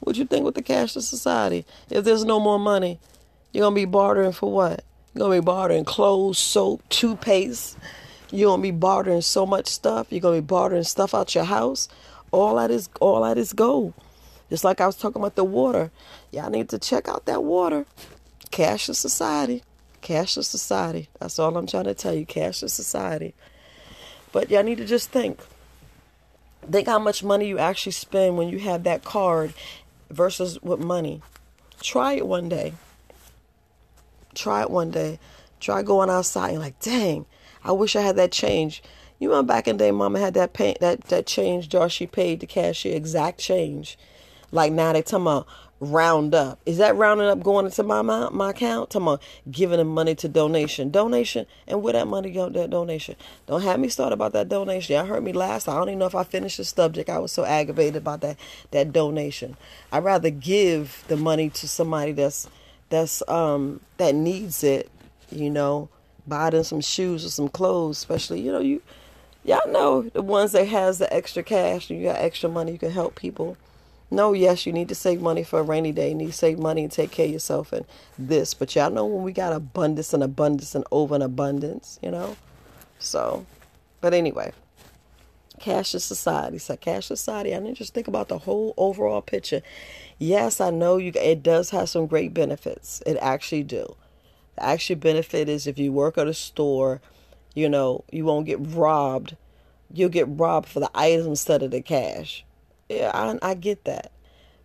What 0.00 0.16
you 0.16 0.24
think 0.24 0.44
with 0.44 0.54
the 0.54 0.62
cashless 0.62 1.02
society? 1.02 1.66
If 1.90 2.04
there's 2.04 2.24
no 2.24 2.40
more 2.40 2.58
money, 2.58 2.98
you're 3.52 3.64
gonna 3.64 3.74
be 3.74 3.84
bartering 3.84 4.32
for 4.32 4.50
what? 4.50 4.84
You're 5.14 5.26
gonna 5.26 5.40
be 5.40 5.44
bartering 5.44 5.84
clothes, 5.84 6.38
soap, 6.38 6.82
toothpaste. 6.88 7.76
You're 8.30 8.50
gonna 8.50 8.62
be 8.62 8.70
bartering 8.70 9.22
so 9.22 9.46
much 9.46 9.66
stuff. 9.66 10.08
You're 10.10 10.20
gonna 10.20 10.36
be 10.36 10.46
bartering 10.46 10.84
stuff 10.84 11.14
out 11.14 11.34
your 11.34 11.44
house. 11.44 11.88
All 12.30 12.56
that 12.56 12.70
is 12.70 12.88
all 13.00 13.22
that 13.22 13.38
is 13.38 13.52
gold. 13.52 13.94
Just 14.50 14.64
like 14.64 14.80
I 14.80 14.86
was 14.86 14.96
talking 14.96 15.20
about 15.20 15.36
the 15.36 15.44
water. 15.44 15.90
Y'all 16.30 16.50
need 16.50 16.68
to 16.70 16.78
check 16.78 17.08
out 17.08 17.26
that 17.26 17.44
water. 17.44 17.86
Cashless 18.50 18.96
society. 18.96 19.62
Cashless 20.02 20.44
society. 20.44 21.08
That's 21.20 21.38
all 21.38 21.56
I'm 21.56 21.66
trying 21.66 21.84
to 21.84 21.94
tell 21.94 22.14
you. 22.14 22.24
Cashless 22.26 22.70
society. 22.70 23.34
But 24.32 24.50
y'all 24.50 24.62
need 24.62 24.78
to 24.78 24.84
just 24.84 25.10
think. 25.10 25.40
Think 26.70 26.86
how 26.86 26.98
much 26.98 27.24
money 27.24 27.48
you 27.48 27.58
actually 27.58 27.92
spend 27.92 28.36
when 28.36 28.48
you 28.48 28.58
have 28.60 28.84
that 28.84 29.04
card 29.04 29.54
versus 30.10 30.60
with 30.62 30.80
money. 30.80 31.22
Try 31.80 32.14
it 32.14 32.26
one 32.26 32.48
day. 32.48 32.74
Try 34.34 34.62
it 34.62 34.70
one 34.70 34.90
day. 34.90 35.18
Try 35.60 35.82
going 35.82 36.10
outside 36.10 36.50
and 36.50 36.60
like, 36.60 36.78
dang, 36.80 37.26
I 37.68 37.72
wish 37.72 37.94
I 37.96 38.00
had 38.00 38.16
that 38.16 38.32
change. 38.32 38.82
You 39.18 39.28
remember 39.28 39.52
back 39.52 39.68
in 39.68 39.76
the 39.76 39.84
day, 39.84 39.90
Mama 39.90 40.18
had 40.18 40.32
that 40.34 40.54
pay, 40.54 40.74
that 40.80 41.02
that 41.08 41.26
change 41.26 41.68
jar 41.68 41.90
she 41.90 42.06
paid 42.06 42.40
the 42.40 42.46
cashier 42.46 42.96
exact 42.96 43.38
change. 43.38 43.98
Like 44.50 44.72
now 44.72 44.94
they 44.94 45.02
talking 45.02 45.26
about 45.26 45.46
round 45.78 46.34
up. 46.34 46.58
Is 46.64 46.78
that 46.78 46.96
rounding 46.96 47.26
up 47.26 47.42
going 47.42 47.66
into 47.66 47.82
my 47.82 48.00
my, 48.00 48.30
my 48.30 48.50
account? 48.50 48.88
Talking 48.88 49.08
about 49.08 49.22
giving 49.50 49.76
them 49.76 49.88
money 49.88 50.14
to 50.14 50.28
donation, 50.28 50.90
donation, 50.90 51.44
and 51.66 51.82
where 51.82 51.92
that 51.92 52.06
money 52.06 52.30
go? 52.30 52.48
That 52.48 52.70
donation. 52.70 53.16
Don't 53.46 53.60
have 53.60 53.78
me 53.78 53.90
start 53.90 54.14
about 54.14 54.32
that 54.32 54.48
donation. 54.48 54.96
Y'all 54.96 55.04
heard 55.04 55.22
me 55.22 55.34
last. 55.34 55.68
I 55.68 55.74
don't 55.74 55.90
even 55.90 55.98
know 55.98 56.06
if 56.06 56.14
I 56.14 56.24
finished 56.24 56.56
the 56.56 56.64
subject. 56.64 57.10
I 57.10 57.18
was 57.18 57.32
so 57.32 57.44
aggravated 57.44 57.96
about 57.96 58.22
that 58.22 58.38
that 58.70 58.94
donation. 58.94 59.58
I'd 59.92 60.04
rather 60.04 60.30
give 60.30 61.04
the 61.08 61.18
money 61.18 61.50
to 61.50 61.68
somebody 61.68 62.12
that's 62.12 62.48
that's 62.88 63.22
um 63.28 63.80
that 63.98 64.14
needs 64.14 64.64
it. 64.64 64.90
You 65.30 65.50
know, 65.50 65.90
buy 66.28 66.50
them 66.50 66.64
some 66.64 66.80
shoes 66.80 67.24
or 67.24 67.28
some 67.30 67.48
clothes, 67.48 67.98
especially 67.98 68.40
you 68.40 68.52
know 68.52 68.60
you 68.60 68.82
y'all 69.44 69.70
know 69.70 70.02
the 70.02 70.22
ones 70.22 70.52
that 70.52 70.68
has 70.68 70.98
the 70.98 71.12
extra 71.12 71.42
cash 71.42 71.90
and 71.90 71.98
you 71.98 72.06
got 72.06 72.16
extra 72.16 72.48
money 72.48 72.72
you 72.72 72.78
can 72.78 72.90
help 72.90 73.14
people. 73.14 73.56
No 74.10 74.32
yes 74.32 74.66
you 74.66 74.72
need 74.72 74.88
to 74.88 74.94
save 74.94 75.20
money 75.20 75.44
for 75.44 75.60
a 75.60 75.62
rainy 75.62 75.92
day. 75.92 76.10
You 76.10 76.14
need 76.14 76.26
to 76.28 76.32
save 76.32 76.58
money 76.58 76.82
and 76.82 76.92
take 76.92 77.10
care 77.10 77.26
of 77.26 77.32
yourself 77.32 77.72
and 77.72 77.84
this. 78.18 78.54
But 78.54 78.74
y'all 78.74 78.90
know 78.90 79.06
when 79.06 79.22
we 79.22 79.32
got 79.32 79.52
abundance 79.52 80.14
and 80.14 80.22
abundance 80.22 80.74
and 80.74 80.84
over 80.90 81.14
and 81.14 81.24
abundance 81.24 81.98
you 82.02 82.10
know? 82.10 82.36
So 82.98 83.46
but 84.00 84.14
anyway 84.14 84.52
cashless 85.58 86.02
society. 86.02 86.58
So 86.58 86.76
cashless 86.76 87.04
society. 87.04 87.54
I 87.54 87.58
to 87.58 87.72
just 87.72 87.92
think 87.92 88.06
about 88.06 88.28
the 88.28 88.38
whole 88.38 88.74
overall 88.76 89.20
picture. 89.20 89.60
Yes 90.18 90.60
i 90.60 90.70
know 90.70 90.96
you 90.96 91.12
it 91.14 91.42
does 91.42 91.70
have 91.70 91.88
some 91.88 92.06
great 92.06 92.34
benefits. 92.34 93.02
It 93.06 93.16
actually 93.20 93.62
do 93.62 93.96
the 94.58 94.64
actual 94.64 94.96
benefit 94.96 95.48
is 95.48 95.66
if 95.66 95.78
you 95.78 95.92
work 95.92 96.18
at 96.18 96.26
a 96.26 96.34
store 96.34 97.00
you 97.58 97.68
know, 97.68 98.04
you 98.12 98.24
won't 98.24 98.46
get 98.46 98.60
robbed. 98.60 99.36
You'll 99.92 100.10
get 100.10 100.28
robbed 100.28 100.68
for 100.68 100.78
the 100.78 100.90
items 100.94 101.26
instead 101.26 101.62
of 101.64 101.72
the 101.72 101.80
cash. 101.80 102.44
Yeah, 102.88 103.10
I, 103.12 103.36
I 103.42 103.54
get 103.54 103.84
that. 103.84 104.12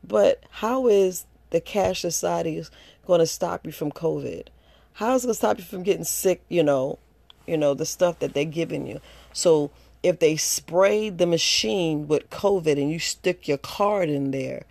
But 0.04 0.44
how 0.52 0.88
is 0.88 1.26
the 1.50 1.60
cash 1.60 2.02
society 2.02 2.64
going 3.08 3.20
to 3.20 3.26
stop 3.26 3.66
you 3.66 3.72
from 3.72 3.92
COVID? 3.92 4.50
How 4.94 5.16
is 5.16 5.24
it 5.24 5.28
going 5.28 5.34
to 5.34 5.38
stop 5.38 5.58
you 5.58 5.64
from 5.64 5.82
getting 5.82 6.04
sick? 6.04 6.44
You 6.50 6.62
know, 6.62 7.00
you 7.48 7.58
know 7.58 7.74
the 7.74 7.86
stuff 7.86 8.20
that 8.20 8.36
they're 8.36 8.46
giving 8.46 8.86
you. 8.86 9.02
So 9.32 9.72
if 10.04 10.20
they 10.20 10.36
spray 10.36 11.10
the 11.10 11.26
machine 11.26 12.08
with 12.08 12.30
COVID 12.30 12.80
and 12.80 12.92
you 12.92 13.00
stick 13.00 13.48
your 13.48 13.58
card 13.58 14.08
in 14.10 14.30
there, 14.30 14.66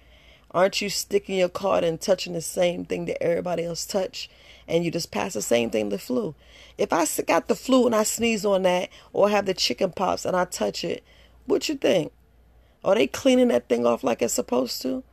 aren't 0.53 0.81
you 0.81 0.91
sticking 0.91 1.39
your 1.39 1.49
card 1.49 1.83
and 1.83 2.01
touching 2.01 2.35
the 2.35 2.41
same 2.41 2.85
thing 2.85 3.07
that 3.07 3.21
everybody 3.21 3.65
else 3.65 3.85
touch? 3.85 4.31
And 4.73 4.87
you 4.87 4.91
just 4.91 5.11
pass 5.11 5.35
the 5.35 5.43
same 5.43 5.69
thing 5.69 5.91
the 5.91 5.99
flu. 5.99 6.35
If 6.79 6.95
I 6.95 7.07
got 7.25 7.47
the 7.47 7.55
flu 7.55 7.85
and 7.85 7.95
I 7.95 8.05
sneeze 8.05 8.47
on 8.47 8.63
that, 8.63 8.89
or 9.13 9.29
have 9.29 9.45
the 9.45 9.53
chicken 9.53 9.93
pox 9.93 10.25
and 10.25 10.35
I 10.35 10.47
touch 10.47 10.83
it, 10.83 11.05
what 11.45 11.69
you 11.69 11.75
think? 11.75 12.11
Are 12.83 12.95
they 12.95 13.07
cleaning 13.07 13.49
that 13.49 13.69
thing 13.69 13.85
off 13.85 14.03
like 14.03 14.23
it's 14.23 14.33
supposed 14.33 14.81
to? 14.83 15.05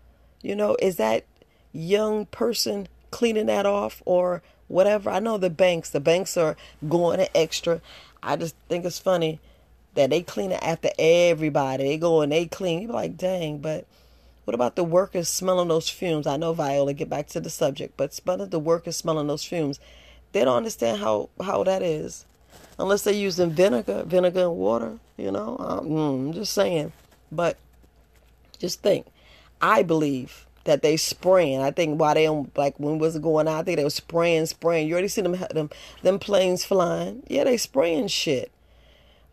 You 0.41 0.56
know, 0.56 0.78
is 0.82 0.95
that 0.95 1.26
young 1.74 2.26
person 2.28 2.88
cleaning 3.12 3.48
that 3.48 3.65
off 3.65 4.02
or 4.06 4.41
whatever? 4.69 5.10
I 5.10 5.19
know 5.19 5.38
the 5.38 5.50
banks, 5.50 5.89
the 5.89 6.00
banks 6.00 6.38
are 6.38 6.56
going 6.88 7.28
extra. 7.36 7.82
I 8.24 8.38
just 8.38 8.56
think 8.69 8.86
it's 8.86 8.98
funny 8.98 9.41
that 9.95 10.10
they 10.10 10.22
clean 10.22 10.54
it 10.54 10.63
after 10.63 10.89
everybody. 10.98 11.84
They 11.84 11.98
go 11.98 12.22
and 12.22 12.32
they 12.32 12.45
clean. 12.45 12.84
You're 12.84 12.93
like, 12.93 13.17
dang, 13.17 13.58
but 13.58 13.86
what 14.49 14.55
about 14.55 14.75
the 14.75 14.83
workers 14.83 15.29
smelling 15.29 15.67
those 15.67 15.89
fumes? 15.89 16.25
I 16.25 16.35
know 16.35 16.53
Viola, 16.53 16.95
get 16.95 17.07
back 17.07 17.27
to 17.27 17.39
the 17.39 17.51
subject, 17.51 17.95
but 17.95 18.15
smelling 18.15 18.49
the 18.49 18.57
workers 18.57 18.97
smelling 18.97 19.27
those 19.27 19.43
fumes. 19.43 19.79
They 20.31 20.43
don't 20.43 20.57
understand 20.57 21.01
how, 21.01 21.29
how 21.39 21.63
that 21.65 21.83
is. 21.83 22.25
Unless 22.79 23.03
they're 23.03 23.13
using 23.13 23.51
vinegar, 23.51 24.01
vinegar 24.07 24.45
and 24.45 24.55
water, 24.55 24.97
you 25.17 25.29
know. 25.29 25.55
Um, 25.59 25.95
I'm 25.95 26.33
just 26.33 26.51
saying. 26.51 26.93
But 27.31 27.57
just 28.57 28.81
think, 28.81 29.05
I 29.62 29.83
believe 29.83 30.47
that 30.63 30.81
they 30.81 30.97
spraying. 30.97 31.62
I 31.62 31.69
think 31.69 31.99
why 31.99 32.15
they 32.15 32.23
don't 32.23 32.49
like 32.57 32.79
when 32.79 32.97
was 32.97 33.15
it 33.15 33.21
going 33.21 33.47
out? 33.47 33.59
I 33.59 33.63
think 33.63 33.77
they 33.77 33.83
were 33.83 33.91
spraying, 33.91 34.47
spraying. 34.47 34.88
You 34.88 34.95
already 34.95 35.09
see 35.09 35.21
them 35.21 35.38
them 35.51 35.69
them 36.01 36.17
planes 36.17 36.65
flying. 36.65 37.21
Yeah, 37.27 37.43
they 37.43 37.57
spraying 37.57 38.07
shit. 38.07 38.51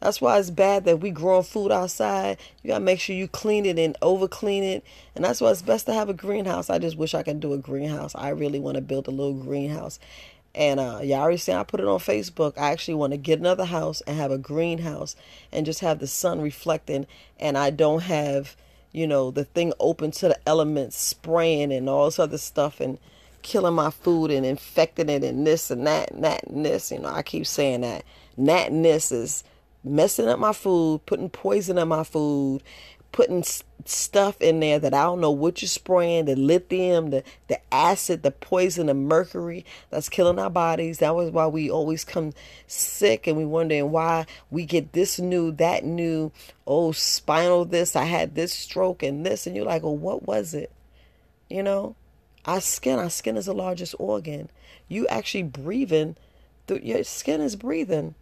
That's 0.00 0.20
why 0.20 0.38
it's 0.38 0.50
bad 0.50 0.84
that 0.84 1.00
we 1.00 1.10
growing 1.10 1.42
food 1.42 1.72
outside. 1.72 2.38
You 2.62 2.68
gotta 2.68 2.84
make 2.84 3.00
sure 3.00 3.16
you 3.16 3.28
clean 3.28 3.66
it 3.66 3.78
and 3.78 3.96
over 4.02 4.28
clean 4.28 4.62
it. 4.62 4.84
And 5.14 5.24
that's 5.24 5.40
why 5.40 5.50
it's 5.50 5.62
best 5.62 5.86
to 5.86 5.94
have 5.94 6.08
a 6.08 6.14
greenhouse. 6.14 6.68
I 6.70 6.78
just 6.78 6.98
wish 6.98 7.14
I 7.14 7.22
could 7.22 7.40
do 7.40 7.52
a 7.52 7.58
greenhouse. 7.58 8.14
I 8.14 8.28
really 8.30 8.60
want 8.60 8.76
to 8.76 8.82
build 8.82 9.08
a 9.08 9.10
little 9.10 9.34
greenhouse. 9.34 9.98
And 10.54 10.80
uh, 10.80 11.00
y'all 11.02 11.20
already 11.20 11.36
seen 11.38 11.56
I 11.56 11.64
put 11.64 11.80
it 11.80 11.86
on 11.86 11.98
Facebook. 11.98 12.56
I 12.56 12.72
actually 12.72 12.94
want 12.94 13.12
to 13.12 13.18
get 13.18 13.38
another 13.38 13.66
house 13.66 14.00
and 14.02 14.16
have 14.16 14.30
a 14.30 14.38
greenhouse 14.38 15.16
and 15.52 15.66
just 15.66 15.80
have 15.80 15.98
the 15.98 16.06
sun 16.06 16.40
reflecting. 16.40 17.06
And 17.38 17.58
I 17.58 17.70
don't 17.70 18.02
have 18.02 18.56
you 18.96 19.06
know, 19.06 19.30
the 19.30 19.44
thing 19.44 19.74
open 19.78 20.10
to 20.10 20.28
the 20.28 20.48
elements, 20.48 20.96
spraying 20.96 21.70
and 21.70 21.86
all 21.86 22.06
this 22.06 22.18
other 22.18 22.38
stuff 22.38 22.80
and 22.80 22.96
killing 23.42 23.74
my 23.74 23.90
food 23.90 24.30
and 24.30 24.46
infecting 24.46 25.10
it 25.10 25.22
and 25.22 25.46
this 25.46 25.70
and 25.70 25.86
that 25.86 26.12
and 26.12 26.24
that 26.24 26.44
and 26.44 26.64
this. 26.64 26.90
You 26.90 27.00
know, 27.00 27.10
I 27.10 27.22
keep 27.22 27.46
saying 27.46 27.82
that. 27.82 28.04
This 28.38 29.12
is 29.12 29.44
messing 29.86 30.28
up 30.28 30.38
my 30.38 30.52
food, 30.52 31.02
putting 31.06 31.30
poison 31.30 31.78
in 31.78 31.88
my 31.88 32.04
food, 32.04 32.62
putting 33.12 33.42
stuff 33.86 34.40
in 34.42 34.60
there 34.60 34.78
that 34.78 34.92
I 34.92 35.04
don't 35.04 35.20
know 35.20 35.30
what 35.30 35.62
you're 35.62 35.68
spraying, 35.68 36.26
the 36.26 36.36
lithium, 36.36 37.10
the, 37.10 37.22
the 37.48 37.58
acid, 37.72 38.22
the 38.22 38.30
poison, 38.30 38.86
the 38.86 38.94
mercury 38.94 39.64
that's 39.90 40.08
killing 40.08 40.38
our 40.38 40.50
bodies. 40.50 40.98
That 40.98 41.14
was 41.14 41.30
why 41.30 41.46
we 41.46 41.70
always 41.70 42.04
come 42.04 42.32
sick 42.66 43.26
and 43.26 43.36
we 43.36 43.44
wondering 43.44 43.90
why 43.90 44.26
we 44.50 44.66
get 44.66 44.92
this 44.92 45.18
new, 45.18 45.52
that 45.52 45.84
new, 45.84 46.32
oh, 46.66 46.92
spinal 46.92 47.64
this, 47.64 47.96
I 47.96 48.04
had 48.04 48.34
this 48.34 48.52
stroke 48.52 49.02
and 49.02 49.24
this. 49.24 49.46
And 49.46 49.56
you're 49.56 49.64
like, 49.64 49.82
well, 49.82 49.96
what 49.96 50.26
was 50.26 50.52
it? 50.52 50.70
You 51.48 51.62
know, 51.62 51.96
our 52.44 52.60
skin, 52.60 52.98
our 52.98 53.10
skin 53.10 53.36
is 53.36 53.46
the 53.46 53.54
largest 53.54 53.94
organ. 53.98 54.50
You 54.88 55.06
actually 55.08 55.44
breathing, 55.44 56.16
your 56.68 57.04
skin 57.04 57.40
is 57.40 57.56
breathing. 57.56 58.14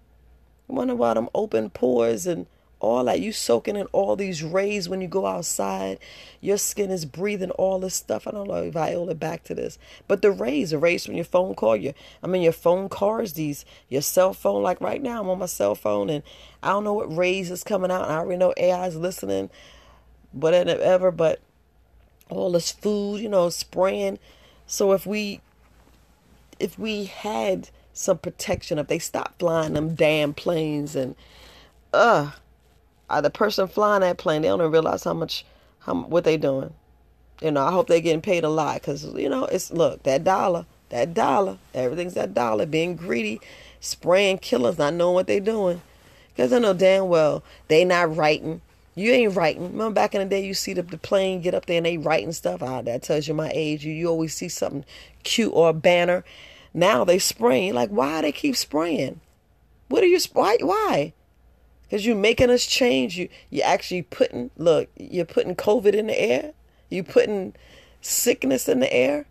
You 0.68 0.74
wonder 0.74 0.94
why 0.94 1.14
them 1.14 1.28
open 1.34 1.70
pores 1.70 2.26
and 2.26 2.46
all 2.80 3.04
that. 3.04 3.20
You 3.20 3.32
soaking 3.32 3.76
in 3.76 3.86
all 3.86 4.16
these 4.16 4.42
rays 4.42 4.88
when 4.88 5.00
you 5.00 5.08
go 5.08 5.26
outside. 5.26 5.98
Your 6.40 6.58
skin 6.58 6.90
is 6.90 7.04
breathing 7.04 7.50
all 7.52 7.78
this 7.78 7.94
stuff. 7.94 8.26
I 8.26 8.30
don't 8.30 8.48
know 8.48 8.54
if 8.54 8.72
Viola 8.72 9.14
back 9.14 9.44
to 9.44 9.54
this 9.54 9.78
but 10.06 10.22
the 10.22 10.30
rays 10.30 10.70
the 10.70 10.78
rays 10.78 11.06
from 11.06 11.14
your 11.14 11.24
phone 11.24 11.54
call 11.54 11.76
your 11.76 11.94
i 12.22 12.26
mean 12.26 12.42
your 12.42 12.52
phone 12.52 12.88
cars 12.88 13.32
these 13.34 13.64
your 13.88 14.02
cell 14.02 14.34
phone. 14.34 14.62
Like 14.62 14.80
right 14.80 15.02
now 15.02 15.20
i'm 15.20 15.28
on 15.28 15.38
my 15.38 15.46
cell 15.46 15.74
phone 15.74 16.10
and 16.10 16.22
i 16.62 16.68
don't 16.68 16.84
know 16.84 16.94
what 16.94 17.14
rays 17.14 17.50
is 17.50 17.64
coming 17.64 17.90
out. 17.90 18.08
I 18.08 18.16
already 18.16 18.38
know 18.38 18.54
ai 18.56 18.86
is 18.86 18.96
listening 18.96 19.50
whatever 20.32 21.10
but 21.10 21.40
all 22.28 22.52
this 22.52 22.70
food 22.70 23.20
you 23.20 23.28
know 23.28 23.48
spraying. 23.48 24.18
So 24.66 24.92
if 24.92 25.06
we 25.06 25.40
if 26.58 26.78
we 26.78 27.04
had 27.04 27.70
some 27.94 28.18
protection 28.18 28.78
if 28.78 28.88
they 28.88 28.98
stop 28.98 29.38
flying 29.38 29.72
them 29.72 29.94
damn 29.94 30.34
planes 30.34 30.94
and 30.94 31.14
uh 31.92 32.30
the 33.20 33.30
person 33.30 33.68
flying 33.68 34.00
that 34.00 34.18
plane, 34.18 34.42
they 34.42 34.48
don't 34.48 34.70
realize 34.70 35.04
how 35.04 35.14
much, 35.14 35.44
how 35.80 35.94
what 35.94 36.24
they 36.24 36.36
doing. 36.36 36.72
You 37.40 37.50
know, 37.50 37.66
I 37.66 37.72
hope 37.72 37.88
they're 37.88 38.00
getting 38.00 38.22
paid 38.22 38.44
a 38.44 38.48
lot 38.48 38.80
because 38.80 39.04
you 39.04 39.28
know 39.28 39.44
it's 39.44 39.70
look 39.70 40.02
that 40.04 40.24
dollar, 40.24 40.66
that 40.90 41.14
dollar, 41.14 41.58
everything's 41.74 42.14
that 42.14 42.34
dollar. 42.34 42.66
Being 42.66 42.96
greedy, 42.96 43.40
spraying 43.80 44.38
killers, 44.38 44.78
not 44.78 44.94
knowing 44.94 45.14
what 45.14 45.26
they 45.26 45.40
doing, 45.40 45.82
because 46.34 46.52
I 46.52 46.58
know 46.58 46.74
damn 46.74 47.08
well 47.08 47.42
they 47.68 47.84
not 47.84 48.16
writing. 48.16 48.60
You 48.96 49.10
ain't 49.10 49.34
writing. 49.34 49.72
Remember 49.72 49.90
back 49.90 50.14
in 50.14 50.20
the 50.20 50.26
day, 50.26 50.46
you 50.46 50.54
see 50.54 50.72
the, 50.72 50.82
the 50.82 50.98
plane 50.98 51.40
get 51.40 51.52
up 51.52 51.66
there 51.66 51.78
and 51.78 51.86
they 51.86 51.98
writing 51.98 52.30
stuff. 52.30 52.62
Ah, 52.62 52.80
that 52.82 53.02
tells 53.02 53.26
you 53.26 53.34
my 53.34 53.50
age. 53.52 53.84
You 53.84 53.92
you 53.92 54.08
always 54.08 54.34
see 54.34 54.48
something 54.48 54.84
cute 55.24 55.52
or 55.52 55.70
a 55.70 55.74
banner. 55.74 56.24
Now 56.74 57.04
they 57.04 57.20
spraying. 57.20 57.72
Like 57.72 57.90
why 57.90 58.20
they 58.20 58.32
keep 58.32 58.56
spraying? 58.56 59.20
What 59.88 60.02
are 60.02 60.08
you 60.08 60.18
why 60.32 60.58
why? 60.60 61.14
Because 61.84 62.04
you're 62.04 62.16
making 62.16 62.50
us 62.50 62.66
change. 62.66 63.16
You 63.16 63.28
you 63.48 63.62
actually 63.62 64.02
putting 64.02 64.50
look, 64.56 64.88
you're 64.96 65.24
putting 65.24 65.54
COVID 65.54 65.94
in 65.94 66.08
the 66.08 66.20
air. 66.20 66.52
You 66.90 67.04
putting 67.04 67.54
sickness 68.00 68.68
in 68.68 68.80
the 68.80 68.92
air. 68.92 69.26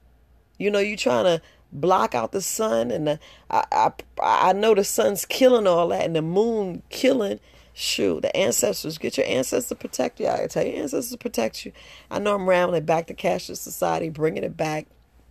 You 0.58 0.72
know, 0.72 0.80
you 0.80 0.96
trying 0.96 1.26
to 1.26 1.42
block 1.74 2.14
out 2.16 2.32
the 2.32 2.42
sun 2.42 2.92
and 2.92 3.08
the 3.08 3.20
I, 3.50 3.66
I 3.72 3.92
I 4.22 4.54
know 4.54 4.74
the 4.74 4.84
sun's 4.86 5.26
killing 5.26 5.68
all 5.68 5.90
that 5.90 6.06
and 6.06 6.16
the 6.16 6.22
moon 6.22 6.82
killing. 6.90 7.40
Shoot, 7.76 8.22
the 8.22 8.38
ancestors, 8.38 9.00
get 9.00 9.18
your 9.18 9.26
ancestors 9.26 9.70
to 9.70 9.76
protect 9.76 10.20
you. 10.20 10.28
I 10.28 10.46
tell 10.46 10.64
your 10.64 10.76
ancestors 10.76 11.10
to 11.10 11.18
protect 11.18 11.66
you. 11.66 11.72
I 12.12 12.20
know 12.20 12.36
I'm 12.36 12.48
rambling 12.48 12.86
back 12.86 13.08
to 13.08 13.16
cashless 13.16 13.58
society, 13.58 14.10
bringing 14.10 14.44
it 14.44 14.56
back, 14.56 14.86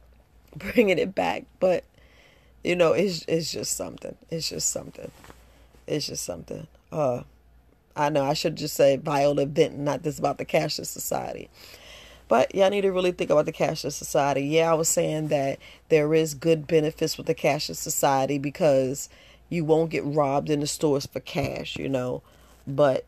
bringing 0.57 0.98
it 0.98 1.14
back. 1.14 1.44
But 1.61 1.85
you 2.64 2.77
know, 2.77 2.92
it's 2.92 3.25
it's 3.27 3.53
just 3.53 3.77
something. 3.77 4.16
It's 4.31 4.48
just 4.48 4.70
something. 4.70 5.11
It's 5.87 6.07
just 6.07 6.25
something. 6.25 6.66
Uh, 6.90 7.22
I 7.96 8.09
know 8.09 8.25
I 8.25 8.35
should 8.35 8.57
just 8.57 8.75
say 8.75 8.96
Viola 8.96 9.46
Benton, 9.46 9.85
not 9.85 10.03
this 10.03 10.18
about 10.18 10.38
the 10.38 10.44
cashless 10.44 10.87
society. 10.87 11.51
But 12.29 12.55
y'all 12.55 12.70
need 12.70 12.83
to 12.83 12.92
really 12.92 13.12
think 13.12 13.31
about 13.31 13.44
the 13.44 13.53
cashless 13.53 13.92
society. 13.92 14.42
Yeah, 14.42 14.70
I 14.70 14.75
was 14.75 14.88
saying 14.88 15.29
that 15.29 15.59
there 15.88 16.14
is 16.14 16.35
good 16.35 16.66
benefits 16.66 17.18
with 17.18 17.27
the 17.27 17.35
cashless 17.35 17.77
society 17.77 18.38
because 18.38 19.09
you 19.51 19.64
won't 19.64 19.90
get 19.90 20.05
robbed 20.05 20.48
in 20.48 20.61
the 20.61 20.66
stores 20.66 21.05
for 21.05 21.20
cash, 21.20 21.77
you 21.77 21.88
know. 21.88 22.22
But 22.66 23.05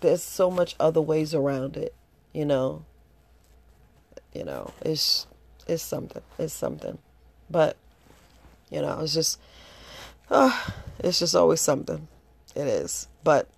there's 0.00 0.22
so 0.22 0.50
much 0.50 0.76
other 0.80 1.02
ways 1.02 1.34
around 1.34 1.76
it, 1.76 1.94
you 2.32 2.44
know. 2.46 2.84
You 4.32 4.44
know, 4.44 4.72
it's 4.80 5.26
it's 5.66 5.82
something. 5.82 6.22
It's 6.38 6.54
something. 6.54 6.98
But 7.50 7.76
you 8.70 8.80
know, 8.80 9.00
it's 9.00 9.14
just 9.14 9.40
uh, 10.30 10.58
it's 10.98 11.18
just 11.18 11.34
always 11.34 11.60
something. 11.60 12.08
It 12.54 12.66
is. 12.66 13.08
But 13.22 13.48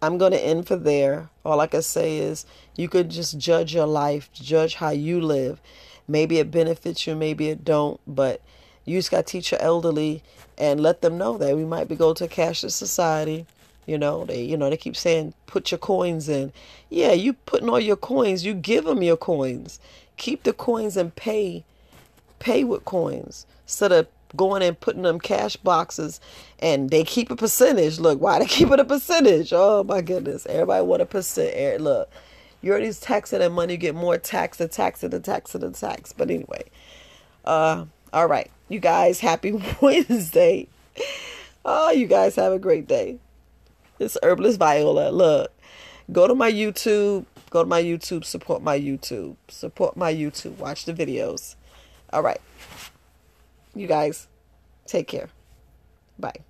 I'm 0.00 0.18
going 0.18 0.32
to 0.32 0.44
end 0.44 0.66
for 0.66 0.76
there. 0.76 1.30
All 1.44 1.60
I 1.60 1.66
can 1.66 1.82
say 1.82 2.18
is 2.18 2.44
you 2.76 2.88
could 2.88 3.10
just 3.10 3.38
judge 3.38 3.74
your 3.74 3.86
life, 3.86 4.32
judge 4.32 4.74
how 4.76 4.90
you 4.90 5.20
live. 5.20 5.60
Maybe 6.08 6.38
it 6.38 6.50
benefits 6.50 7.06
you, 7.06 7.14
maybe 7.14 7.48
it 7.48 7.64
don't, 7.64 8.00
but 8.06 8.42
you 8.84 8.98
just 8.98 9.10
got 9.10 9.26
to 9.26 9.32
teach 9.32 9.52
your 9.52 9.62
elderly 9.62 10.22
and 10.58 10.80
let 10.80 11.02
them 11.02 11.16
know 11.16 11.38
that 11.38 11.56
we 11.56 11.64
might 11.64 11.88
be 11.88 11.94
going 11.94 12.16
to 12.16 12.24
a 12.24 12.28
cashless 12.28 12.72
society. 12.72 13.46
You 13.86 13.98
know, 13.98 14.24
they 14.24 14.42
you 14.42 14.56
know 14.56 14.70
they 14.70 14.76
keep 14.76 14.96
saying 14.96 15.34
put 15.46 15.70
your 15.70 15.78
coins 15.78 16.28
in. 16.28 16.52
Yeah, 16.88 17.12
you 17.12 17.32
putting 17.32 17.68
all 17.68 17.80
your 17.80 17.96
coins. 17.96 18.44
You 18.44 18.54
give 18.54 18.84
them 18.84 19.02
your 19.02 19.16
coins. 19.16 19.80
Keep 20.16 20.44
the 20.44 20.52
coins 20.52 20.96
and 20.96 21.14
pay, 21.14 21.64
pay 22.38 22.62
with 22.64 22.84
coins 22.84 23.46
instead 23.64 23.90
of 23.90 24.06
going 24.36 24.62
and 24.62 24.78
putting 24.78 25.02
them 25.02 25.20
cash 25.20 25.56
boxes 25.56 26.20
and 26.58 26.90
they 26.90 27.04
keep 27.04 27.30
a 27.30 27.36
percentage. 27.36 27.98
Look, 27.98 28.20
why 28.20 28.38
they 28.38 28.46
keep 28.46 28.70
it 28.70 28.80
a 28.80 28.84
percentage? 28.84 29.52
Oh 29.52 29.84
my 29.84 30.00
goodness. 30.00 30.46
Everybody 30.46 30.84
want 30.84 31.02
a 31.02 31.06
percent. 31.06 31.80
Look, 31.80 32.10
you're 32.60 32.74
already 32.74 32.92
taxing 32.92 33.40
that 33.40 33.52
money, 33.52 33.74
you 33.74 33.78
get 33.78 33.94
more 33.94 34.18
tax 34.18 34.60
and 34.60 34.70
tax 34.70 35.02
and 35.02 35.24
tax 35.24 35.54
and 35.54 35.74
tax. 35.74 36.12
But 36.12 36.30
anyway. 36.30 36.64
Uh 37.44 37.86
all 38.12 38.26
right. 38.26 38.50
You 38.68 38.78
guys, 38.78 39.20
happy 39.20 39.52
Wednesday. 39.80 40.68
Oh, 41.64 41.90
you 41.90 42.06
guys 42.06 42.36
have 42.36 42.52
a 42.52 42.58
great 42.58 42.86
day. 42.86 43.18
It's 43.98 44.18
Herbalist 44.22 44.58
Viola. 44.58 45.10
Look, 45.10 45.52
go 46.10 46.26
to 46.26 46.34
my 46.34 46.50
YouTube. 46.50 47.24
Go 47.50 47.62
to 47.62 47.68
my 47.68 47.82
YouTube. 47.82 48.24
Support 48.24 48.62
my 48.62 48.78
YouTube. 48.78 49.36
Support 49.48 49.96
my 49.96 50.12
YouTube. 50.12 50.56
Watch 50.56 50.86
the 50.86 50.92
videos. 50.92 51.54
All 52.12 52.22
right. 52.22 52.40
You 53.74 53.86
guys, 53.86 54.28
take 54.86 55.08
care. 55.08 55.28
Bye. 56.18 56.44